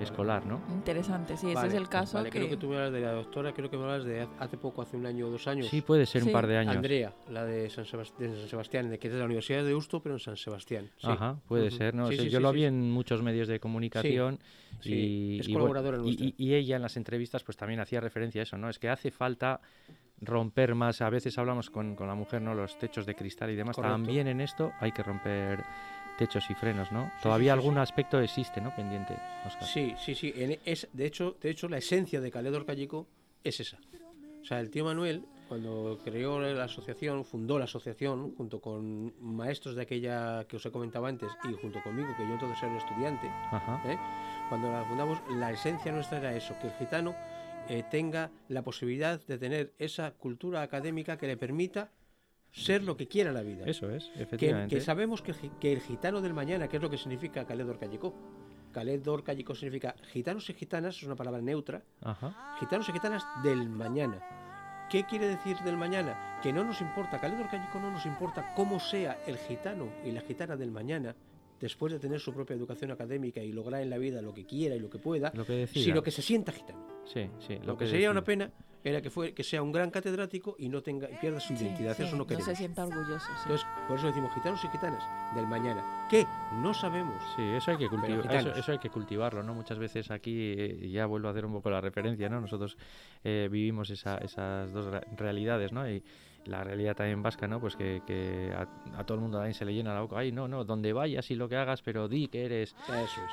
[0.00, 0.60] escolar, ¿no?
[0.72, 2.18] Interesante, sí, ese es el caso.
[2.18, 4.56] Vale, creo que tú me hablas de la doctora, creo que me hablas de hace
[4.56, 5.66] poco, hace un año o dos años.
[5.66, 6.76] Sí, puede ser un par de años.
[6.76, 10.20] Andrea, la de San, Sebastián, de que es de la Universidad de Usto, pero en
[10.20, 10.90] San Sebastián.
[11.02, 12.10] Ajá, puede ser, ¿no?
[12.10, 14.38] yo lo vi en muchos medios de comunicación
[14.84, 18.56] y, es colaboradora y, y, ella en las entrevistas pues también hacía referencia a eso,
[18.56, 18.70] ¿no?
[18.70, 19.60] Es que hace falta
[20.20, 22.54] romper más, a veces hablamos con, con la mujer, ¿no?
[22.54, 23.76] Los techos de cristal y demás.
[23.76, 25.64] También en esto hay que romper
[26.18, 27.10] techos y frenos, ¿no?
[27.22, 28.74] Todavía algún aspecto existe, ¿no?
[28.76, 29.66] Pendiente, Oscar.
[29.66, 30.34] Sí, sí, sí.
[30.66, 33.06] es, de, hecho, de hecho, la esencia de Caledor Callico
[33.42, 33.78] es esa.
[34.42, 39.74] O sea, el tío Manuel, cuando creó la asociación, fundó la asociación, junto con maestros
[39.74, 42.78] de aquella que os he comentado antes y junto conmigo, que yo entonces era un
[42.78, 43.26] estudiante,
[43.86, 43.98] ¿eh?
[44.48, 47.14] cuando la fundamos, la esencia nuestra era eso, que el gitano
[47.70, 51.92] eh, tenga la posibilidad de tener esa cultura académica que le permita
[52.50, 53.64] ser lo que quiera la vida.
[53.64, 54.74] Eso es, efectivamente.
[54.74, 58.12] Que, sabemos que, que, el gitano del mañana, que es lo que significa Caledor Callicó.
[58.72, 61.84] Caledor Callicó significa gitanos y gitanas, es una palabra neutra.
[62.58, 64.20] Gitanos y gitanas del mañana.
[64.90, 66.40] ¿Qué quiere decir del mañana?
[66.42, 70.22] Que no nos importa, Caledor Callicó no nos importa cómo sea el gitano y la
[70.22, 71.14] gitana del mañana,
[71.60, 74.74] después de tener su propia educación académica y lograr en la vida lo que quiera
[74.74, 75.32] y lo que pueda,
[75.72, 76.99] sino que se sienta gitano.
[77.04, 78.50] Sí, sí, lo, que, sería una pena
[78.82, 82.16] era que fue que sea un gran catedrático y no tenga pierda su identidad, eso
[82.16, 82.48] no queremos.
[82.48, 83.26] No se sienta orgulloso.
[83.42, 85.02] Entonces, por eso decimos gitanos y gitanas
[85.34, 86.06] del mañana.
[86.08, 86.26] ¿Qué?
[86.62, 87.22] No sabemos.
[87.36, 89.54] Sí, eso hay que cultivar, eso, hay que cultivarlo, ¿no?
[89.54, 92.40] Muchas veces aquí eh, ya vuelvo a hacer un poco la referencia, ¿no?
[92.40, 92.76] Nosotros
[93.22, 94.86] eh, vivimos esas dos
[95.16, 95.88] realidades, ¿no?
[95.90, 96.02] Y,
[96.46, 97.60] la realidad también vasca, ¿no?
[97.60, 100.64] Pues que, a, todo el mundo también se le llena la boca, ay, no, no,
[100.64, 102.74] donde vayas y lo que hagas, pero di que eres,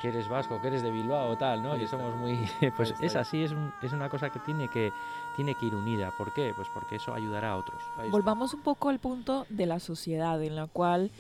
[0.02, 1.76] que eres vasco, que eres de Bilbao o tal, ¿no?
[1.76, 2.38] y somos muy...
[2.78, 4.92] pues es así, es, es una cosa que tiene, que
[5.36, 6.12] tiene que ir unida.
[6.18, 6.52] ¿Por qué?
[6.56, 7.82] Pues porque eso ayudará a otros.
[8.12, 11.12] Volvamos un poco al punto de la sociedad en la cual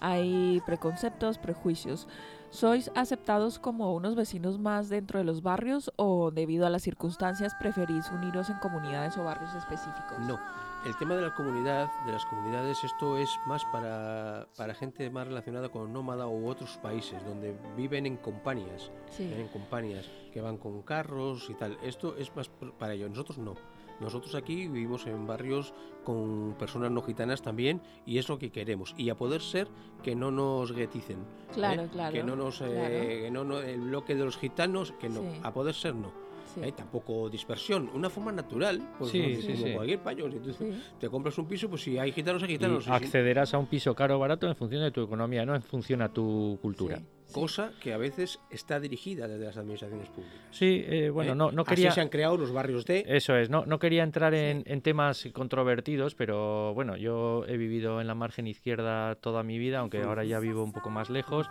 [0.00, 2.08] hay preconceptos, prejuicios.
[2.50, 7.54] ¿Sois aceptados como unos vecinos más dentro de los barrios o debido a las circunstancias
[7.58, 10.18] preferís uniros en comunidades o barrios específicos?
[10.20, 10.38] No,
[10.86, 15.68] el tema de la comunidad, de las comunidades, esto es más para, gente más relacionada
[15.68, 21.50] con nómada u otros países, donde viven en compañías, en compañías que van con carros
[21.50, 21.76] y tal.
[21.82, 23.56] Esto es más para ellos, nosotros no.
[23.98, 28.94] Nosotros aquí vivimos en barrios con personas no gitanas también y es lo que queremos.
[28.96, 29.68] Y a poder ser
[30.04, 31.18] que no nos gueticen.
[31.52, 31.88] Claro, ¿eh?
[31.90, 32.12] claro.
[32.12, 32.60] Que no nos.
[32.62, 35.22] Eh, no, el bloque de los gitanos, que no.
[35.42, 36.25] A poder ser no.
[36.62, 36.72] ¿Eh?
[36.72, 40.24] tampoco dispersión, una forma natural, pues, como cualquier paño.
[40.30, 42.88] Si te compras un piso, pues si hay gitanos, hay gitanos.
[42.88, 46.02] accederás a un piso caro o barato en función de tu economía, no en función
[46.02, 47.00] a tu cultura.
[47.32, 50.38] Cosa que a veces está dirigida desde las administraciones públicas.
[50.52, 51.34] Sí, eh, bueno, ¿Eh?
[51.34, 51.88] no, no quería.
[51.88, 53.04] Así se han creado los barrios de.
[53.06, 58.06] Eso es, no, no quería entrar en, temas controvertidos, pero bueno, yo he vivido en
[58.06, 61.48] la margen izquierda toda mi vida, aunque ahora ya vivo un poco más lejos,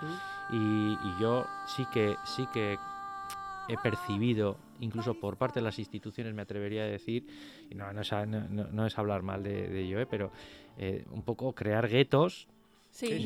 [0.51, 2.77] y, y yo sí que, sí que
[3.67, 7.25] he percibido, incluso por parte de las instituciones, me atrevería a decir,
[7.69, 10.05] y no, no, es, no, es hablar mal de, ello, ¿eh?
[10.05, 10.31] pero
[10.77, 12.47] eh, un poco crear guetos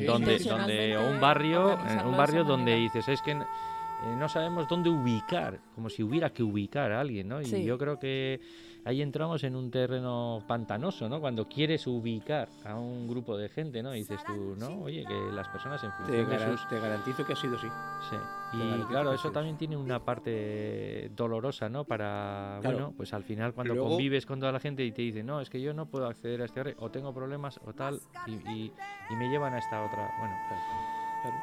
[0.06, 4.90] donde, donde o un barrio, eh, un barrio donde dices, es que no sabemos dónde
[4.90, 7.40] ubicar, como si hubiera que ubicar a alguien, ¿no?
[7.42, 8.40] Y yo creo que
[8.84, 11.20] ahí entramos en un terreno pantanoso, ¿no?
[11.20, 13.92] Cuando quieres ubicar a un grupo de gente, ¿no?
[13.92, 14.82] dices tú, ¿no?
[14.82, 17.68] Oye, que las personas en función te, te garantizo que ha sido así.
[18.08, 18.16] Sí.
[18.52, 21.84] Y claro, eso también tiene una parte dolorosa, ¿no?
[21.84, 25.40] Para, bueno, pues al final cuando convives con toda la gente y te dicen, no,
[25.40, 28.72] es que yo no puedo acceder a este red, o tengo problemas, o tal, y,
[29.16, 30.34] me llevan a esta otra, bueno.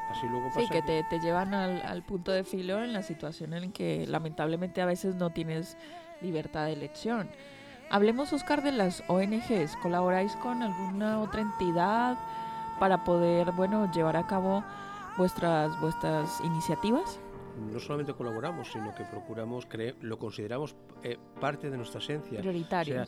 [0.10, 3.04] así luego pasa sí, que te, te llevan al, al, punto de filo en la
[3.04, 5.78] situación en que lamentablemente a veces no tienes
[6.22, 7.30] libertad de elección.
[7.90, 9.76] Hablemos, Oscar, de las ONGs.
[9.82, 12.18] ¿Colaboráis con alguna otra entidad
[12.80, 14.64] para poder, bueno, llevar a cabo
[15.18, 17.20] vuestras, vuestras iniciativas?
[17.58, 19.68] No solamente colaboramos, sino que procuramos,
[20.02, 22.40] lo consideramos eh, parte de nuestra esencia.
[22.40, 23.04] Prioritario,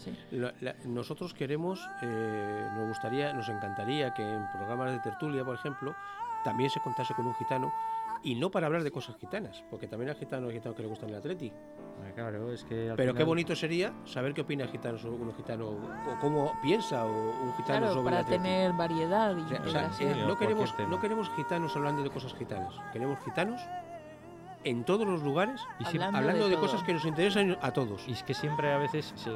[0.85, 5.95] nosotros queremos, eh, nos gustaría, nos encantaría que en programas de tertulia, por ejemplo,
[6.43, 7.71] también se contase con un gitano
[8.23, 11.09] y no para hablar de cosas gitanas, porque también hay gitanos, gitanos que le gustan
[11.09, 11.51] el atleti.
[12.01, 15.67] Ah, claro, es que Pero qué bonito sería saber qué opina gitano sobre un gitano
[15.67, 20.99] o cómo piensa un gitano claro, sobre para tener variedad y eh, no queremos no
[20.99, 23.61] queremos gitanos hablando de cosas gitanas, queremos gitanos
[24.63, 28.07] en todos los lugares y hablando, de, cosas que nos interesan a todos.
[28.07, 29.31] Y es que siempre a veces se,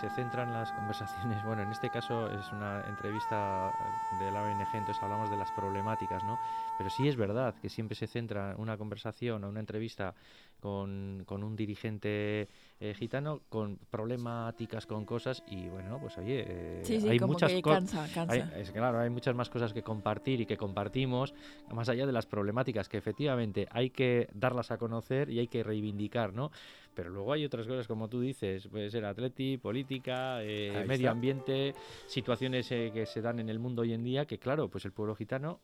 [0.00, 3.72] se, centran las conversaciones, bueno, en este caso es una entrevista
[4.20, 6.38] de la ONG, entonces hablamos de las problemáticas, ¿no?
[6.76, 10.14] Pero sí es verdad que siempre se centra una conversación o una entrevista
[10.60, 12.48] con, con un dirigente
[12.80, 18.16] eh, gitano con problemáticas, con cosas y bueno, pues oye, eh, hay muchas cosas.
[18.56, 21.34] Es claro, hay muchas más cosas que compartir y que compartimos,
[21.72, 25.62] más allá de las problemáticas que efectivamente hay que darlas a conocer y hay que
[25.62, 26.50] reivindicar, ¿no?
[26.94, 31.74] Pero luego hay otras cosas, como tú dices, puede ser atleti, política, eh, medio ambiente,
[32.06, 35.14] situaciones que se dan en el mundo hoy en día, que claro, pues el pueblo
[35.14, 35.60] gitano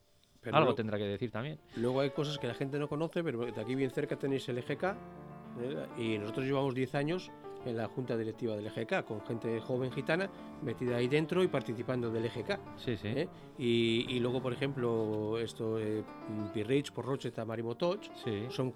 [0.52, 1.58] algo tendrá que decir también.
[1.76, 4.58] Luego hay cosas que la gente no conoce, pero de aquí bien cerca tenéis el
[4.58, 4.94] EGK,
[5.98, 7.30] y nosotros llevamos 10 años
[7.66, 10.30] en la junta directiva del EGK, con gente joven gitana
[10.62, 12.58] metida ahí dentro y participando del EGK.
[12.76, 13.08] Sí, sí.
[13.08, 13.28] ¿eh?
[13.58, 16.02] Y, luego, por ejemplo, esto, eh,
[16.52, 18.46] Pirreich, Porrocheta, Marimotoch, sí.
[18.50, 18.72] son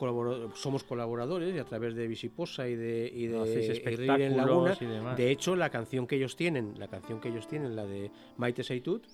[0.55, 4.77] somos colaboradores y a través de Visiposa y de, y de en Laguna.
[5.17, 8.63] De hecho, la canción que ellos tienen, la canción que ellos tienen, la de Maite
[8.63, 9.05] Seitut,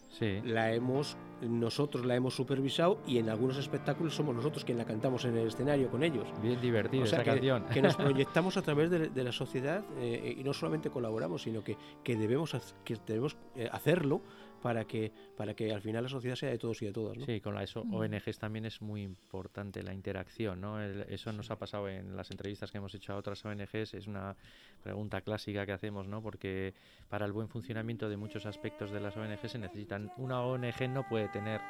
[0.45, 1.17] la hemos
[1.49, 5.49] nosotros la hemos supervisado y en algunos espectáculos somos nosotros quien la cantamos en el
[5.49, 6.27] escenario con ellos.
[6.43, 7.65] Bien divertido esa que, canción.
[7.73, 11.77] Que nos proyectamos a través de, la sociedad eh, y no solamente colaboramos, sino que,
[12.03, 14.23] que debemos que debemos eh, hacerlo
[14.65, 17.19] para que, para que al final la sociedad sea de todos y de todas.
[17.27, 20.59] Sí, con las ONGs también es muy importante la interacción.
[20.59, 20.83] ¿no?
[20.83, 24.35] eso nos ha pasado en las entrevistas que hemos hecho a otras ONGs, es una
[24.83, 26.23] pregunta clásica que hacemos, ¿no?
[26.23, 26.73] porque
[27.11, 30.11] para el buen funcionamiento de muchos aspectos de las ONGs se necesitan.
[30.17, 31.61] Una ONG no puede tener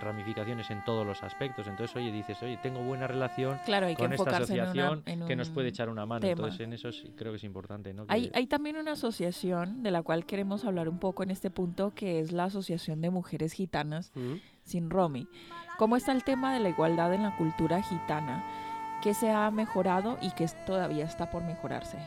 [0.00, 1.66] ramificaciones en todos los aspectos.
[1.66, 3.58] Entonces, oye, dices, oye, tengo buena relación
[3.96, 6.26] con esta asociación que nos puede echar una mano.
[6.26, 7.92] Entonces, en eso sí, creo que es importante.
[7.94, 8.06] ¿no?
[8.08, 11.92] Hay, hay también una asociación de la cual queremos hablar un poco en este punto,
[11.94, 14.12] que es la Asociación de Mujeres Gitanas,
[14.62, 15.28] sin Romy.
[15.78, 18.44] ¿Cómo está el tema de la igualdad en la cultura gitana?
[19.02, 21.98] ¿Qué se ha mejorado y qué todavía está por mejorarse?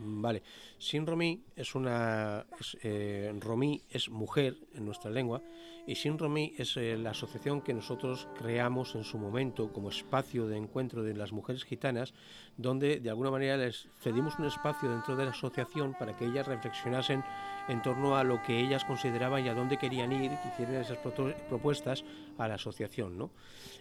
[0.00, 0.42] Vale,
[0.78, 2.46] Sin Romy es una.
[2.82, 5.42] Eh, Romy es mujer en nuestra lengua
[5.88, 10.46] y Sin Romy es eh, la asociación que nosotros creamos en su momento como espacio
[10.46, 12.14] de encuentro de las mujeres gitanas,
[12.56, 16.46] donde de alguna manera les cedimos un espacio dentro de la asociación para que ellas
[16.46, 17.24] reflexionasen
[17.68, 20.98] en torno a lo que ellas consideraban y a dónde querían ir, que hicieran esas
[20.98, 22.04] propuestas
[22.36, 23.18] a la asociación.
[23.18, 23.30] ¿no?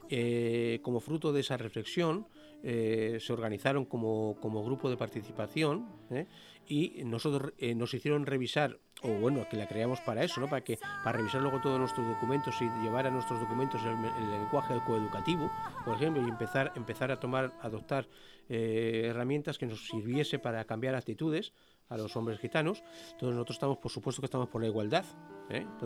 [0.10, 2.26] Eh, como fruto de esa reflexión,
[2.64, 6.26] eh, se organizaron como, como, grupo de participación ¿eh?
[6.66, 10.64] y nosotros eh, nos hicieron revisar o bueno que la creamos para eso no para
[10.64, 15.52] que para revisar luego todos nuestros documentos y llevar a nuestros documentos el, lenguaje coeducativo
[15.86, 18.08] por ejemplo y empezar empezar a tomar adoptar
[18.50, 21.54] herramientas que nos sirviese para cambiar actitudes
[21.90, 22.82] a los hombres gitanos.
[23.12, 25.06] Entonces nosotros estamos por supuesto que estamos por la igualdad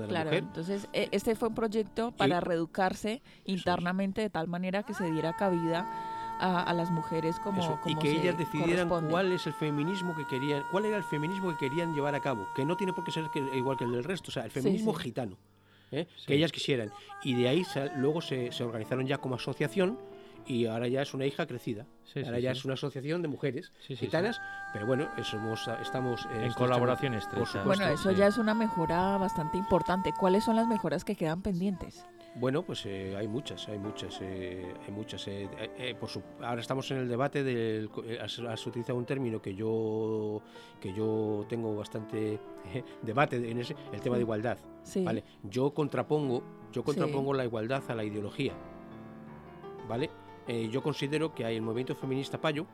[0.07, 5.35] claro, entonces este fue un proyecto para reeducarse internamente de tal manera que se diera
[5.35, 6.10] cabida
[6.41, 10.85] a, las mujeres como, y que ellas decidieran cuál es el feminismo que querían cuál
[10.85, 13.77] era el feminismo que querían llevar a cabo que no tiene por qué ser igual
[13.77, 15.37] que el del resto o sea el feminismo gitano
[15.91, 16.07] ¿eh?
[16.25, 16.91] que ellas quisieran.
[17.23, 17.65] Y de ahí
[17.97, 19.99] luego se, se, organizaron ya como asociación
[20.47, 21.85] y ahora ya es una hija crecida.
[22.15, 24.41] Ahora ya es una asociación de mujeres gitanas
[24.73, 27.63] pero bueno somos, estamos eh, en colaboración estrecha.
[27.63, 30.11] Bueno eso ya es una mejora bastante importante.
[30.19, 34.73] Cuáles son las mejoras que quedan pendientes bueno, pues eh, hay muchas, hay muchas, eh,
[34.85, 35.27] hay muchas.
[35.27, 36.09] Eh, por
[36.41, 37.89] ahora estamos en el debate del,
[38.21, 40.41] has, utilizado un término que yo
[40.79, 42.39] que yo tengo bastante
[43.01, 44.57] debate en ese, el tema de igualdad.
[45.03, 46.41] Vale, yo contrapongo,
[46.71, 48.53] yo contrapongo la igualdad a la ideología.
[49.89, 50.09] Vale,
[50.69, 52.65] yo considero que hay el movimiento feminista Payo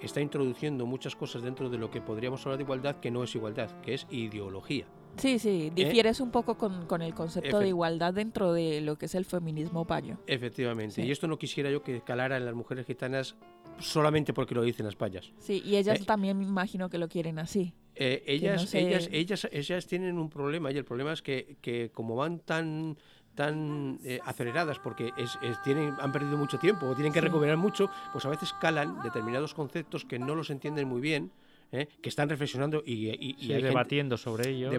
[0.00, 3.34] está introduciendo muchas cosas dentro de lo que podríamos hablar de igualdad que no es
[3.34, 4.86] igualdad, que es ideología.
[5.16, 5.72] Sí, sí, ¿Eh?
[5.74, 9.86] difieres un poco con, el concepto de igualdad dentro de lo que es el feminismo
[9.86, 10.18] payo.
[10.26, 13.36] Efectivamente, y esto no quisiera yo que calara en las mujeres gitanas
[13.78, 15.32] solamente porque lo dicen las payas.
[15.38, 17.74] Sí, y ellas eh, también me imagino que lo quieren así.
[17.96, 22.16] Eh, ellas, ellas, ellas, ellas tienen un problema y el problema es que, que como
[22.16, 22.96] van tan
[23.36, 28.24] tan aceleradas porque es, tienen, han perdido mucho tiempo o tienen que recuperar mucho, pues
[28.24, 31.32] a veces calan determinados conceptos que no los entienden muy bien
[31.74, 31.88] ¿eh?
[32.00, 34.70] que están reflexionando y, y, debatiendo sobre ello.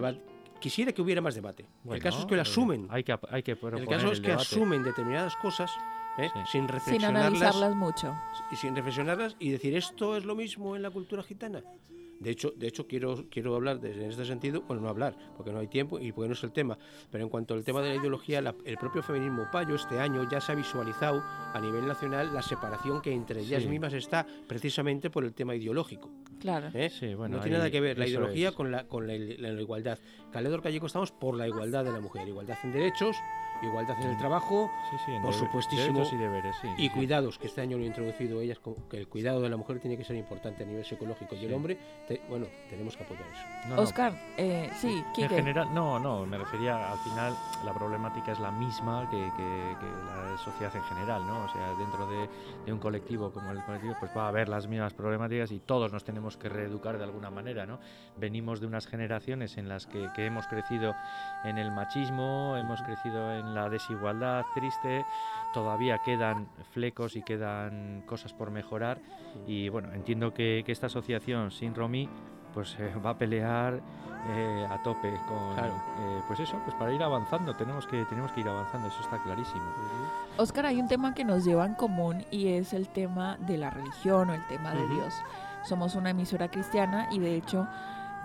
[0.58, 1.66] Quisiera que hubiera más debate.
[1.90, 2.86] el caso es que lo asumen.
[2.90, 5.70] Hay que, hay que el caso es que asumen determinadas cosas
[6.18, 6.30] ¿eh?
[6.50, 8.14] sin Sin analizarlas mucho.
[8.50, 11.62] Y sin reflexionarlas y decir, ¿esto es lo mismo en la cultura gitana?
[12.20, 15.58] De hecho, de hecho quiero, quiero hablar en este sentido, bueno, no hablar, porque no
[15.58, 16.78] hay tiempo y porque no es el tema,
[17.10, 20.40] pero en cuanto al tema de la ideología, el propio feminismo payo este año ya
[20.40, 25.24] se ha visualizado a nivel nacional la separación que entre ellas mismas está precisamente por
[25.24, 26.10] el tema ideológico.
[26.40, 26.68] Claro.
[26.74, 26.90] ¿Eh?
[27.28, 29.98] no tiene nada que ver la ideología con, la, con la, igualdad.
[30.30, 33.16] Caledor Gallego estamos por la igualdad de la mujer, igualdad en derechos,
[33.62, 34.70] igualdad en el trabajo,
[35.22, 38.58] por supuestísimo, y, deberes, y cuidados, que este año lo he introducido ellas,
[38.90, 41.54] que el cuidado de la mujer tiene que ser importante a nivel psicológico y el
[41.54, 41.78] hombre,
[42.28, 43.80] bueno, tenemos que apoyar eso.
[43.80, 47.34] Oscar, eh, sí, En general, no, no, me refería, al final
[47.64, 51.44] la problemática es la misma que, la sociedad en general, ¿no?
[51.44, 54.92] O sea, dentro de, un colectivo como el colectivo, pues va a haber las mismas
[54.94, 57.78] problemáticas y todos nos tenemos que reeducar de alguna manera, ¿no?
[58.16, 60.94] Venimos de unas generaciones en las que, que hemos crecido
[61.44, 65.04] en el machismo, hemos crecido en la desigualdad triste,
[65.52, 69.00] todavía quedan flecos y quedan cosas por mejorar.
[69.46, 72.08] Y bueno, entiendo que, esta asociación sin Romy
[72.52, 73.80] pues eh, va a pelear
[74.28, 78.40] eh, a tope con eh, pues eso pues para ir avanzando tenemos que tenemos que
[78.40, 79.64] ir avanzando eso está clarísimo.
[80.38, 83.70] Oscar hay un tema que nos lleva en común y es el tema de la
[83.70, 85.14] religión o el tema de Dios.
[85.64, 87.66] Somos una emisora cristiana y de hecho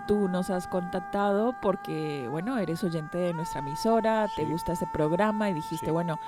[0.06, 5.50] tú nos has contactado porque, bueno, eres oyente de nuestra emisora, te gusta ese programa
[5.50, 6.18] y dijiste, bueno,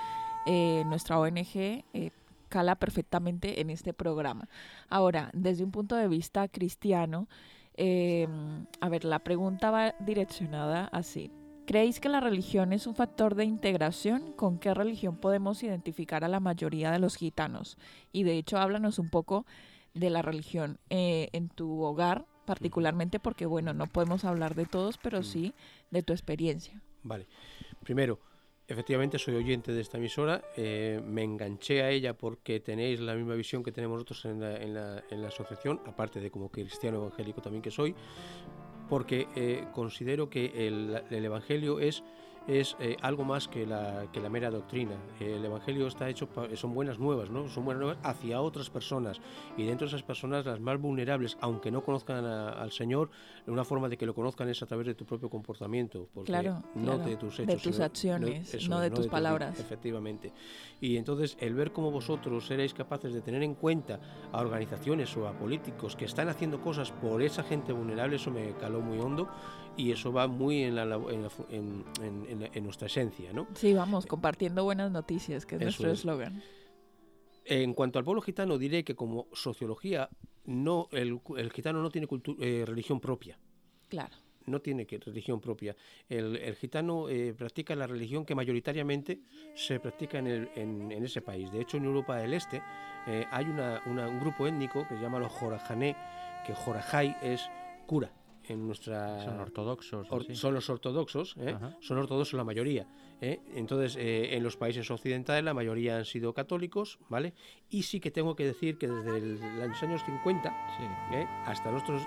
[0.46, 2.10] eh, nuestra ONG eh,
[2.48, 4.48] cala perfectamente en este programa.
[4.88, 7.28] Ahora, desde un punto de vista cristiano,
[7.76, 11.30] em, a ver, la pregunta va direccionada así.
[11.66, 14.32] ¿Creéis que la religión es un factor de integración?
[14.32, 17.78] ¿Con qué religión podemos identificar a la mayoría de los gitanos?
[18.12, 19.46] Y de hecho, háblanos un poco
[19.94, 24.98] de la religión eh, en tu hogar, particularmente porque, bueno, no podemos hablar de todos,
[24.98, 25.24] pero mm.
[25.24, 25.54] sí
[25.90, 26.80] de tu experiencia.
[27.02, 27.26] Vale.
[27.82, 28.18] Primero,
[28.66, 33.34] efectivamente soy oyente de esta emisora, eh, me enganché a ella porque tenéis la misma
[33.34, 36.98] visión que tenemos nosotros en la, en la, en la asociación, aparte de como cristiano
[36.98, 37.94] evangélico también que soy,
[38.88, 42.02] porque eh, considero que el, el Evangelio es
[42.46, 44.96] es eh, algo más que la, que la mera doctrina.
[45.18, 47.48] El Evangelio está hecho, son buenas nuevas, ¿no?
[47.48, 49.20] Son buenas nuevas hacia otras personas.
[49.56, 53.10] Y dentro de esas personas, las más vulnerables, aunque no conozcan al Señor,
[53.46, 56.08] una forma de que lo conozcan es a través de tu propio comportamiento.
[56.12, 57.54] Porque claro, no de tus hechos.
[57.54, 59.58] De tus acciones, no, de tus palabras.
[59.58, 60.32] efectivamente.
[60.80, 64.00] Y entonces, el ver cómo vosotros seréis capaces de tener en cuenta
[64.32, 68.52] a organizaciones o a políticos que están haciendo cosas por esa gente vulnerable, eso me
[68.56, 69.28] caló muy hondo
[69.76, 70.82] y eso va muy en, la,
[71.50, 71.84] en,
[72.52, 73.46] en, nuestra esencia, ¿no?
[73.54, 76.42] Sí, vamos, compartiendo buenas noticias, que es nuestro eslogan.
[77.44, 80.08] En cuanto al pueblo gitano, diré que como sociología,
[80.46, 82.08] no el, el gitano no tiene
[82.40, 83.38] eh, religión propia.
[83.88, 84.16] Claro.
[84.46, 85.74] No tiene que, religión propia.
[86.08, 89.20] El, el gitano eh, practica la religión que mayoritariamente
[89.54, 91.50] se practica en, el, en, ese país.
[91.50, 92.62] De hecho, en Europa del Este
[93.06, 95.96] eh, hay una, un grupo étnico que se llama los Jorajané,
[96.46, 97.48] que Jorajay es
[97.86, 98.12] cura
[98.48, 101.56] en nuestra son ortodoxos son los ortodoxos ¿eh?
[101.80, 102.86] son ortodoxos la mayoría
[103.20, 103.40] ¿eh?
[103.54, 107.34] entonces eh, en los países occidentales la mayoría han sido católicos vale
[107.70, 110.54] y sí que tengo que decir que desde los años 50
[111.46, 112.02] hasta nosotros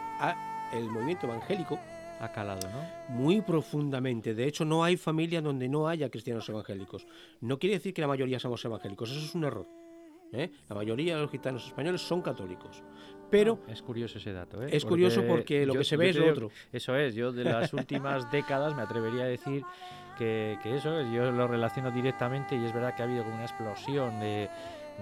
[0.73, 1.79] el movimiento evangélico
[2.19, 3.15] ha calado, ¿no?
[3.15, 4.33] Muy profundamente.
[4.33, 7.05] De hecho, no hay familia donde no haya cristianos evangélicos.
[7.41, 9.67] No quiere decir que la mayoría somos evangélicos, eso es un error.
[10.31, 12.83] La mayoría de los gitanos españoles son católicos.
[13.29, 14.63] Pero es curioso ese dato.
[14.63, 14.69] ¿eh?
[14.71, 16.51] Es curioso porque lo que se ve es lo otro.
[16.71, 19.63] Eso es, yo de las últimas décadas me atrevería a decir
[20.17, 23.45] que, que eso, yo lo relaciono directamente y es verdad que ha habido como una
[23.45, 24.49] explosión de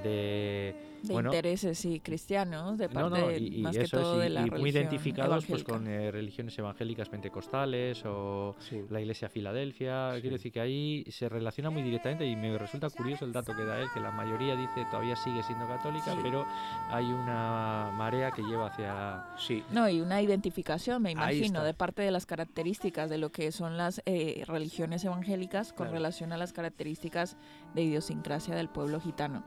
[0.04, 0.76] de,
[1.10, 5.88] intereses y cristianos de parte más que todo de la y muy identificados pues con
[5.88, 8.56] eh, religiones evangélicas pentecostales o
[8.90, 10.12] la iglesia Filadelfia.
[10.22, 13.66] Quiero decir que ahí se relaciona muy directamente y me resulta curioso el dato que
[13.66, 16.46] da él que la mayoría dice todavía sigue siendo católica pero
[16.90, 19.64] hay una marea que lleva hacia sí.
[19.72, 23.78] No y una identificación me imagino de parte de las características de lo que son
[23.78, 27.38] las eh, religiones evangélicas con relación a las características
[27.74, 29.44] de idiosincrasia del pueblo gitano.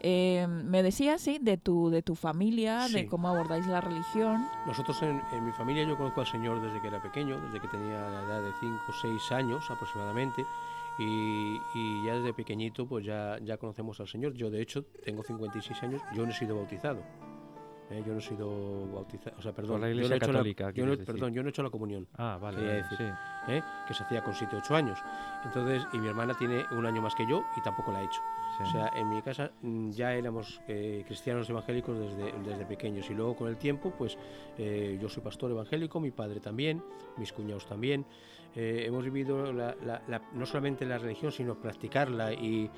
[0.00, 4.46] Eh, me decías, sí, de tu, de tu familia, de cómo abordáis la religión.
[4.66, 8.08] Nosotros en, mi familia yo conozco al Señor desde que era pequeño, desde que tenía
[8.08, 10.44] la edad de 5 o 6 años aproximadamente.
[10.98, 14.34] Y, ya desde pequeñito pues ya, ya conocemos al Señor.
[14.34, 17.02] Yo de hecho tengo 56 años, yo no he sido bautizado.
[17.90, 21.04] Eh, yo no he sido bautizado, o sea, perdón, la iglesia yo no católica, yo
[21.04, 22.06] perdón, yo no he hecho la comunión.
[22.16, 23.12] Ah, vale, decir,
[23.48, 23.62] ¿eh?
[23.86, 24.98] que se hacía con 7 8 años.
[25.44, 28.20] Entonces, y mi hermana tiene un año más que yo y tampoco la ha hecho.
[28.62, 33.14] O sea, en mi casa mm, ya éramos eh, cristianos evangélicos desde, desde pequeños y
[33.14, 34.18] luego con el tiempo, pues
[34.58, 36.82] eh, yo soy pastor evangélico, mi padre también,
[37.16, 38.04] mis cuñados también.
[38.56, 42.68] Eh, hemos vivido no solamente la religión, sino practicarla y,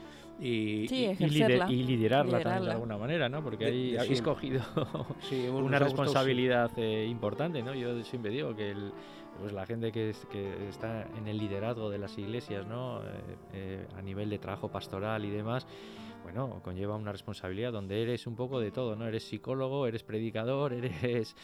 [0.41, 3.43] y, liderarla, también de alguna manera, ¿no?
[3.43, 4.63] Porque ahí habéis cogido
[5.53, 7.75] una responsabilidad eh, importante, ¿no?
[7.75, 8.75] Yo siempre digo que
[9.41, 13.01] pues la gente que, que, está en el liderazgo de las iglesias, ¿no?
[13.01, 13.07] Eh,
[13.53, 15.67] eh, a nivel de trabajo pastoral y demás,
[16.23, 19.07] bueno, conlleva una responsabilidad donde eres un poco de todo, ¿no?
[19.07, 21.35] Eres psicólogo, eres predicador, eres,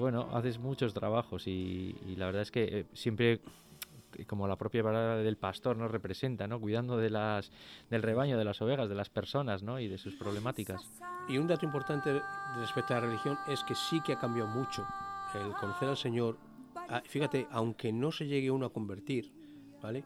[0.00, 3.40] bueno, haces muchos trabajos y, la verdad es que siempre
[4.26, 6.60] como la propia palabra del pastor nos representa, ¿no?
[6.60, 7.42] Cuidando del
[7.90, 9.78] rebaño, de las ovejas, de las personas, ¿no?
[9.78, 10.90] Y de sus problemáticas.
[11.28, 12.20] Y un dato importante
[12.58, 14.84] respecto a la religión es que sí que ha cambiado mucho.
[15.34, 16.36] El conocer al Señor,
[16.88, 19.32] ah, fíjate, aunque no se llegue uno a convertir,
[19.80, 20.02] ¿vale?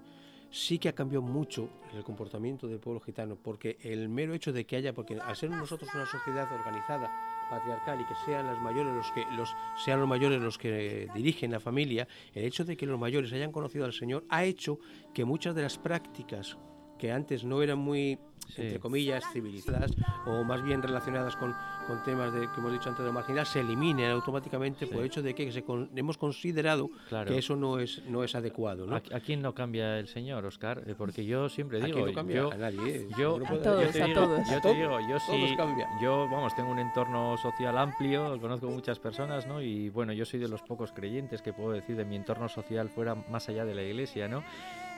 [0.55, 4.65] Sí que ha cambiado mucho el comportamiento del pueblo gitano, porque el mero hecho de
[4.65, 7.11] que haya, porque al ser nosotros una sociedad organizada,
[7.51, 11.51] patriarcal y que sean las mayores los que los sean los mayores los que dirigen
[11.51, 14.79] la familia, el hecho de que los mayores hayan conocido al Señor ha hecho
[15.13, 16.57] que muchas de las prácticas
[16.99, 18.19] que antes no eran muy
[18.57, 19.93] entre comillas, civilizadas
[20.27, 21.55] o más bien relacionadas con,
[21.87, 25.23] con temas de, que hemos dicho antes de marginal, se eliminen automáticamente por el hecho
[25.23, 25.65] de que se
[25.97, 26.91] hemos considerado
[27.27, 28.87] que eso no es, no es adecuado.
[28.87, 28.97] ¿no?
[28.97, 30.83] ¿A, quién no cambia el Señor, Oscar?
[30.87, 32.05] Eh, porque yo siempre digo...
[32.05, 32.37] ¿A no cambia?
[32.37, 32.97] Yo, a nadie.
[32.97, 33.09] ¿eh?
[33.19, 34.51] Yo, a todos, te digo, a todos.
[34.51, 35.57] Yo te digo, yo sí...
[36.03, 39.61] Yo, vamos, tengo un entorno social amplio, conozco muchas personas, ¿no?
[39.61, 42.89] Y bueno, yo soy de los pocos creyentes que puedo decir de mi entorno social
[42.89, 44.45] fuera más allá de la iglesia, ¿no?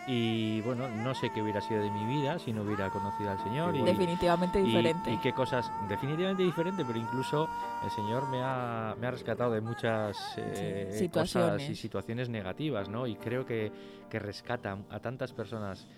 [0.08, 3.42] Y bueno, no sé qué hubiera sido de mi vida si no hubiera conocido al
[3.42, 3.74] Señor.
[3.74, 5.10] Y, definitivamente diferente.
[5.10, 7.48] Y, qué cosas, definitivamente diferente, pero incluso
[7.82, 11.52] el Señor me ha, me ha rescatado de muchas eh, situaciones.
[11.54, 13.08] Cosas y situaciones negativas, ¿no?
[13.08, 13.72] Y creo que,
[14.08, 15.88] que rescata a tantas personas.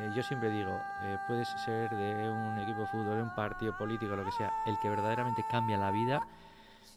[0.00, 0.72] Eh, yo siempre digo,
[1.04, 4.50] eh, puedes ser de un equipo de fútbol, de un partido político, lo que sea,
[4.66, 6.26] el que verdaderamente cambia la vida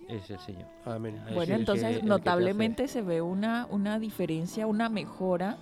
[0.07, 0.65] es el Señor.
[0.85, 1.21] Amén.
[1.33, 5.57] Bueno, entonces notablemente se ve una, una diferencia, una mejora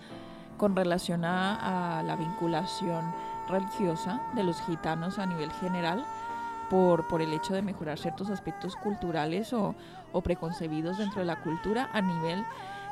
[0.57, 3.13] con relación a, la vinculación
[3.47, 6.05] religiosa de los gitanos a nivel general
[6.69, 9.75] por, por el hecho de mejorar ciertos aspectos culturales o,
[10.11, 12.45] o preconcebidos dentro de la cultura a nivel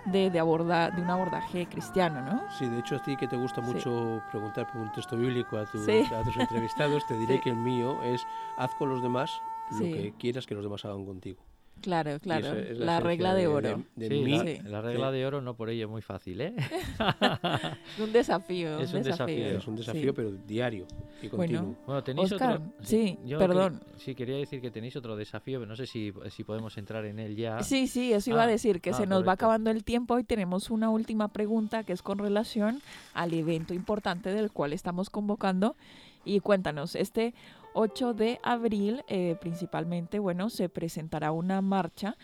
[0.06, 2.44] de, de, abordar, de un abordaje cristiano, ¿no?
[2.58, 5.66] Sí, de hecho a ti que te gusta mucho preguntar por un texto bíblico a,
[5.66, 8.26] tus entrevistados, te diré que el mío es
[8.58, 9.32] haz con los demás
[9.72, 11.42] lo que quieras que los demás hagan contigo.
[11.82, 12.56] Claro, claro.
[12.74, 13.84] la, regla de, oro.
[13.96, 16.54] la, regla de oro no por ello es muy fácil, ¿eh?
[17.96, 18.80] es un desafío.
[18.80, 19.58] Es un desafío.
[19.58, 20.86] Es un desafío, pero diario
[21.22, 21.76] y continuo.
[21.86, 22.62] Bueno, tenéis otro.
[22.82, 23.82] Sí, perdón.
[23.98, 27.20] sí, quería decir que tenéis otro desafío, pero no sé si, si podemos entrar en
[27.20, 27.62] él ya.
[27.64, 30.20] Sí, sí, eso iba a ah, decir, que se ah, nos va acabando el tiempo
[30.20, 32.82] y tenemos una última pregunta que es con relación
[33.14, 35.76] al evento importante del cual estamos convocando.
[36.24, 37.34] Y cuéntanos, este
[37.74, 42.18] 8 de abril, eh, principalmente, bueno, se presentará una marcha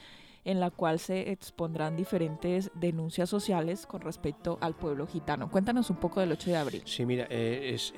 [0.47, 5.51] en la cual se expondrán diferentes denuncias sociales con respecto al pueblo gitano.
[5.51, 6.81] Cuéntanos un poco del 8 de abril.
[6.85, 7.93] Sí, mira, eh, es,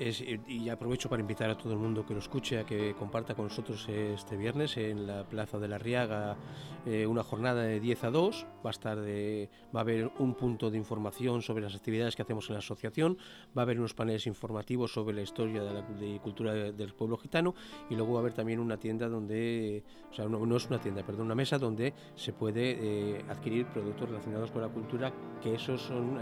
[0.47, 3.45] y aprovecho para invitar a todo el mundo que lo escuche a que comparta con
[3.45, 6.37] nosotros este viernes en la Plaza de la Riaga
[6.85, 8.45] eh, una jornada de 10 a 2.
[8.65, 12.23] Va a, estar de, va a haber un punto de información sobre las actividades que
[12.23, 13.17] hacemos en la asociación,
[13.55, 17.53] va a haber unos paneles informativos sobre la historia de la cultura del pueblo gitano
[17.89, 20.79] y luego va a haber también una tienda donde, o sea, no, no es una
[20.79, 25.11] tienda, perdón, una mesa donde se puede eh, adquirir productos relacionados con la cultura,
[25.43, 26.17] que esos son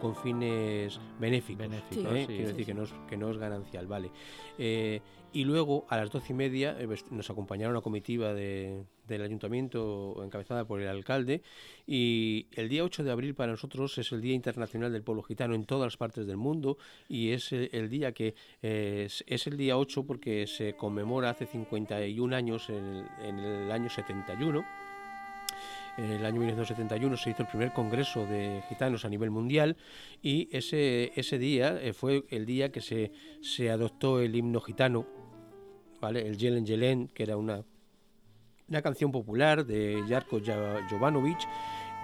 [0.00, 2.24] con, fines benéficos, ¿eh?
[2.26, 4.10] quiero decir que no, es, que no es ganancial, vale.
[4.58, 5.02] Eh,
[5.32, 10.22] y luego a las doce y media pues, nos acompañaron una comitiva de, del ayuntamiento
[10.24, 11.42] encabezada por el alcalde
[11.86, 15.54] y el día 8 de abril para nosotros es el Día Internacional del Pueblo Gitano
[15.54, 16.78] en todas las partes del mundo
[17.08, 22.34] y es el, día que es, es, el día 8 porque se conmemora hace 51
[22.36, 24.64] años en en el año 71
[26.04, 29.76] el año 1971 se hizo el primer congreso de gitanos a nivel mundial
[30.22, 35.06] y ese, ese día eh, fue el día que se, se adoptó el himno gitano,
[36.00, 36.26] ¿vale?
[36.26, 37.64] el Yelen Yelen, que era una,
[38.68, 40.40] una canción popular de Jarko
[40.88, 41.38] Jovanovic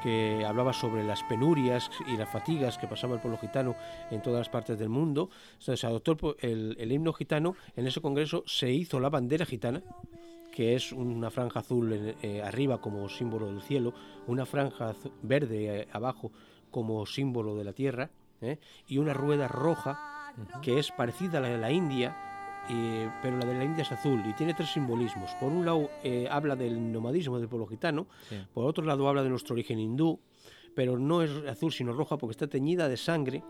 [0.03, 3.77] que hablaba sobre las penurias y las fatigas que pasaba el pueblo gitano
[4.11, 5.31] en todas las partes del mundo.
[5.53, 9.83] Entonces se adoptó el, el himno gitano, en ese congreso se hizo la bandera gitana,
[10.57, 11.93] que es una franja azul
[12.23, 13.93] eh, arriba como símbolo del cielo,
[14.27, 16.33] una franja verde eh, abajo
[16.71, 18.09] como símbolo de la tierra,
[18.41, 18.59] ¿eh?
[18.89, 20.33] y una rueda roja
[20.63, 22.17] que es parecida a la de la India,
[23.23, 25.31] pero la de la India es azul y tiene tres simbolismos.
[25.35, 25.91] Por un lado
[26.31, 28.07] habla del nomadismo del pueblo gitano,
[28.55, 30.21] por otro lado habla de nuestro origen hindú,
[30.75, 33.45] pero no es azul sino roja porque está teñida de sangre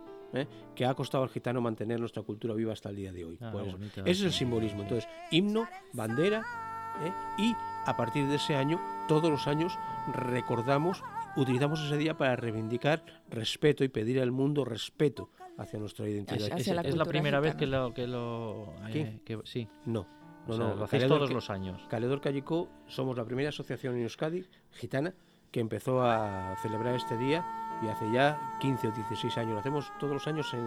[0.74, 3.38] que ha costado al gitano mantener nuestra cultura viva hasta el día de hoy.
[3.40, 3.52] Ah,
[3.98, 4.82] ese es el simbolismo.
[4.82, 6.66] Entonces, himno, bandera
[7.05, 7.12] ¿eh?
[7.38, 7.55] y
[7.86, 9.78] a partir de ese año, todos los años
[10.12, 11.03] recordamos,
[11.36, 16.59] utilizamos ese día para reivindicar respeto y pedir al mundo respeto hacia nuestra identidad.
[16.59, 17.94] Es, la, primera vez que lo...
[17.94, 19.68] Que lo eh, sí.
[19.84, 20.07] No.
[20.47, 21.80] No, no, lo hacéis todos los años.
[21.88, 25.12] Caledor Callicó somos la primera asociación en Euskadi gitana
[25.51, 27.44] que empezó a celebrar este día
[27.83, 29.53] y hace ya 15 o 16 años.
[29.53, 30.64] Lo hacemos todos los años en,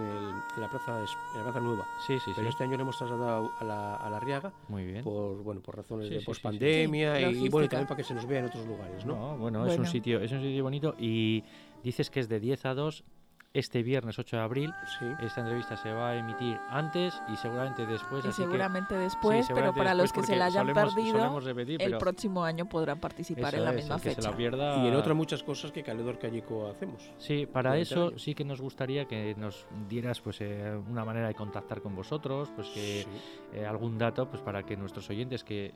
[0.58, 1.00] la, plaza,
[1.36, 1.84] la Plaza Nueva.
[2.06, 5.04] Sí, sí, Pero este año lo hemos trasladado a la, a la Riaga Muy bien.
[5.04, 8.46] por, bueno, por razones de pospandemia y, bueno, también para que se nos vea en
[8.46, 9.04] otros lugares.
[9.04, 9.36] ¿no?
[9.36, 11.44] bueno, bueno, Es, un sitio, es un sitio bonito y
[11.82, 13.04] dices que es de 10 a 2
[13.52, 14.74] este viernes 8 de abril.
[15.20, 18.24] Esta entrevista se va a emitir antes y seguramente después.
[18.24, 21.40] Y seguramente después, pero para los que se la hayan perdido,
[21.78, 24.30] el próximo año podrán participar en la misma fecha.
[24.38, 27.10] Y en otras muchas cosas que Caledor Callico hacemos.
[27.18, 31.34] Sí, para eso sí que nos gustaría que nos dieras pues eh, una manera de
[31.34, 33.06] contactar con vosotros, pues que
[33.52, 35.72] eh, algún dato pues para que nuestros oyentes que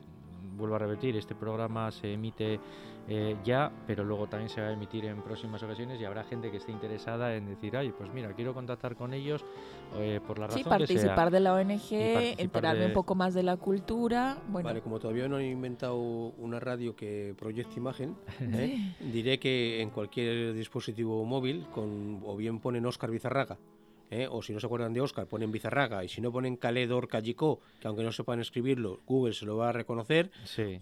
[0.55, 2.59] vuelvo a repetir, este programa se emite
[3.07, 6.49] eh, ya, pero luego también se va a emitir en próximas ocasiones y habrá gente
[6.49, 9.45] que esté interesada en decir, ay, pues mira, quiero contactar con ellos
[9.97, 13.57] eh, por la razón sí, participar de la ONG, enterarme un poco más de la
[13.57, 14.37] cultura.
[14.47, 14.67] Bueno.
[14.67, 18.95] Vale, como todavía no he inventado una radio que proyecte imagen, ¿eh?
[18.99, 23.57] diré que en cualquier dispositivo móvil, con, o bien ponen Oscar Bizarraga,
[24.21, 24.27] ¿eh?
[24.29, 27.59] o si no se acuerdan de Oscar, ponen Bizarraga, y si no ponen Caledor Callicó,
[27.79, 30.31] que aunque no sepan escribirlo, Google se lo va a reconocer,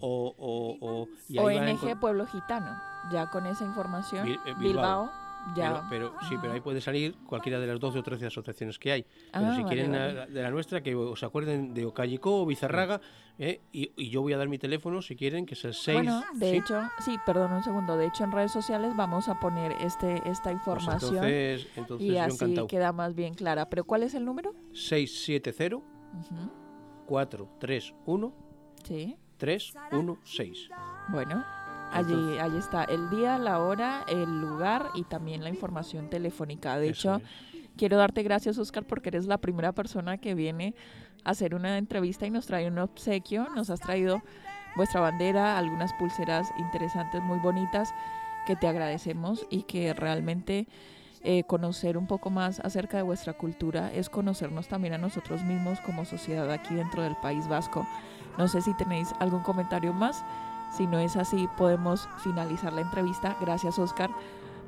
[0.00, 2.76] o, o, o ONG Pueblo Gitano,
[3.12, 5.23] ya con esa información, eh, Bilbao
[5.90, 9.06] pero, sí, pero ahí puede salir cualquiera de las 12 o 13 asociaciones que hay.
[9.32, 13.00] Pero ah, si quieren de la nuestra, que os acuerden de Ocallicó o Bizarraga,
[13.38, 13.60] ¿eh?
[13.72, 15.96] y, yo voy a dar mi teléfono si quieren, que es el 6.
[15.96, 17.96] Bueno, de hecho, sí, perdón un segundo.
[17.96, 22.00] De hecho, en redes sociales vamos a poner este esta pues información.
[22.00, 23.68] y así queda más bien clara.
[23.68, 24.54] ¿Pero cuál es el número?
[24.72, 25.84] 670
[27.06, 28.34] 431
[28.84, 29.16] sí.
[29.36, 30.68] 316.
[31.08, 31.63] Bueno.
[31.92, 36.76] Allí, allí está el día, la hora, el lugar y también la información telefónica.
[36.78, 37.20] De hecho,
[37.76, 40.74] quiero darte gracias, Oscar, porque eres la primera persona que viene
[41.24, 43.48] a hacer una entrevista y nos trae un obsequio.
[43.54, 44.22] Nos has traído
[44.76, 47.94] vuestra bandera, algunas pulseras interesantes, muy bonitas,
[48.46, 50.66] que te agradecemos y que realmente
[51.22, 55.80] eh, conocer un poco más acerca de vuestra cultura es conocernos también a nosotros mismos
[55.80, 57.86] como sociedad aquí dentro del País Vasco.
[58.36, 60.22] No sé si tenéis algún comentario más.
[60.76, 63.36] Si no es así, podemos finalizar la entrevista.
[63.40, 64.10] Gracias, Oscar,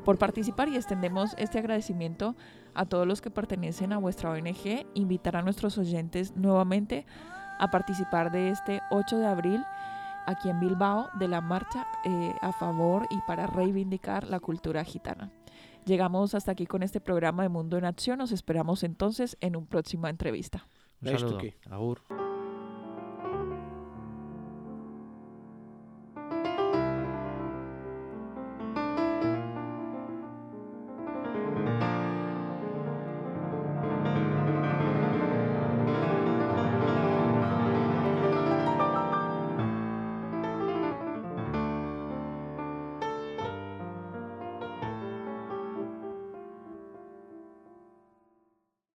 [0.04, 2.36] por participar y extendemos este agradecimiento
[2.74, 4.86] a todos los que pertenecen a vuestra ONG.
[4.94, 7.06] Invitar a nuestros oyentes nuevamente
[7.58, 9.64] a participar de este 8 de abril
[10.26, 15.32] aquí en Bilbao de la marcha eh, a favor y para reivindicar la cultura gitana.
[15.86, 18.18] Llegamos hasta aquí con este programa de Mundo en Acción.
[18.18, 20.68] Nos esperamos entonces en una próxima entrevista.
[21.00, 21.40] Un saludo.
[21.70, 22.25] Agur.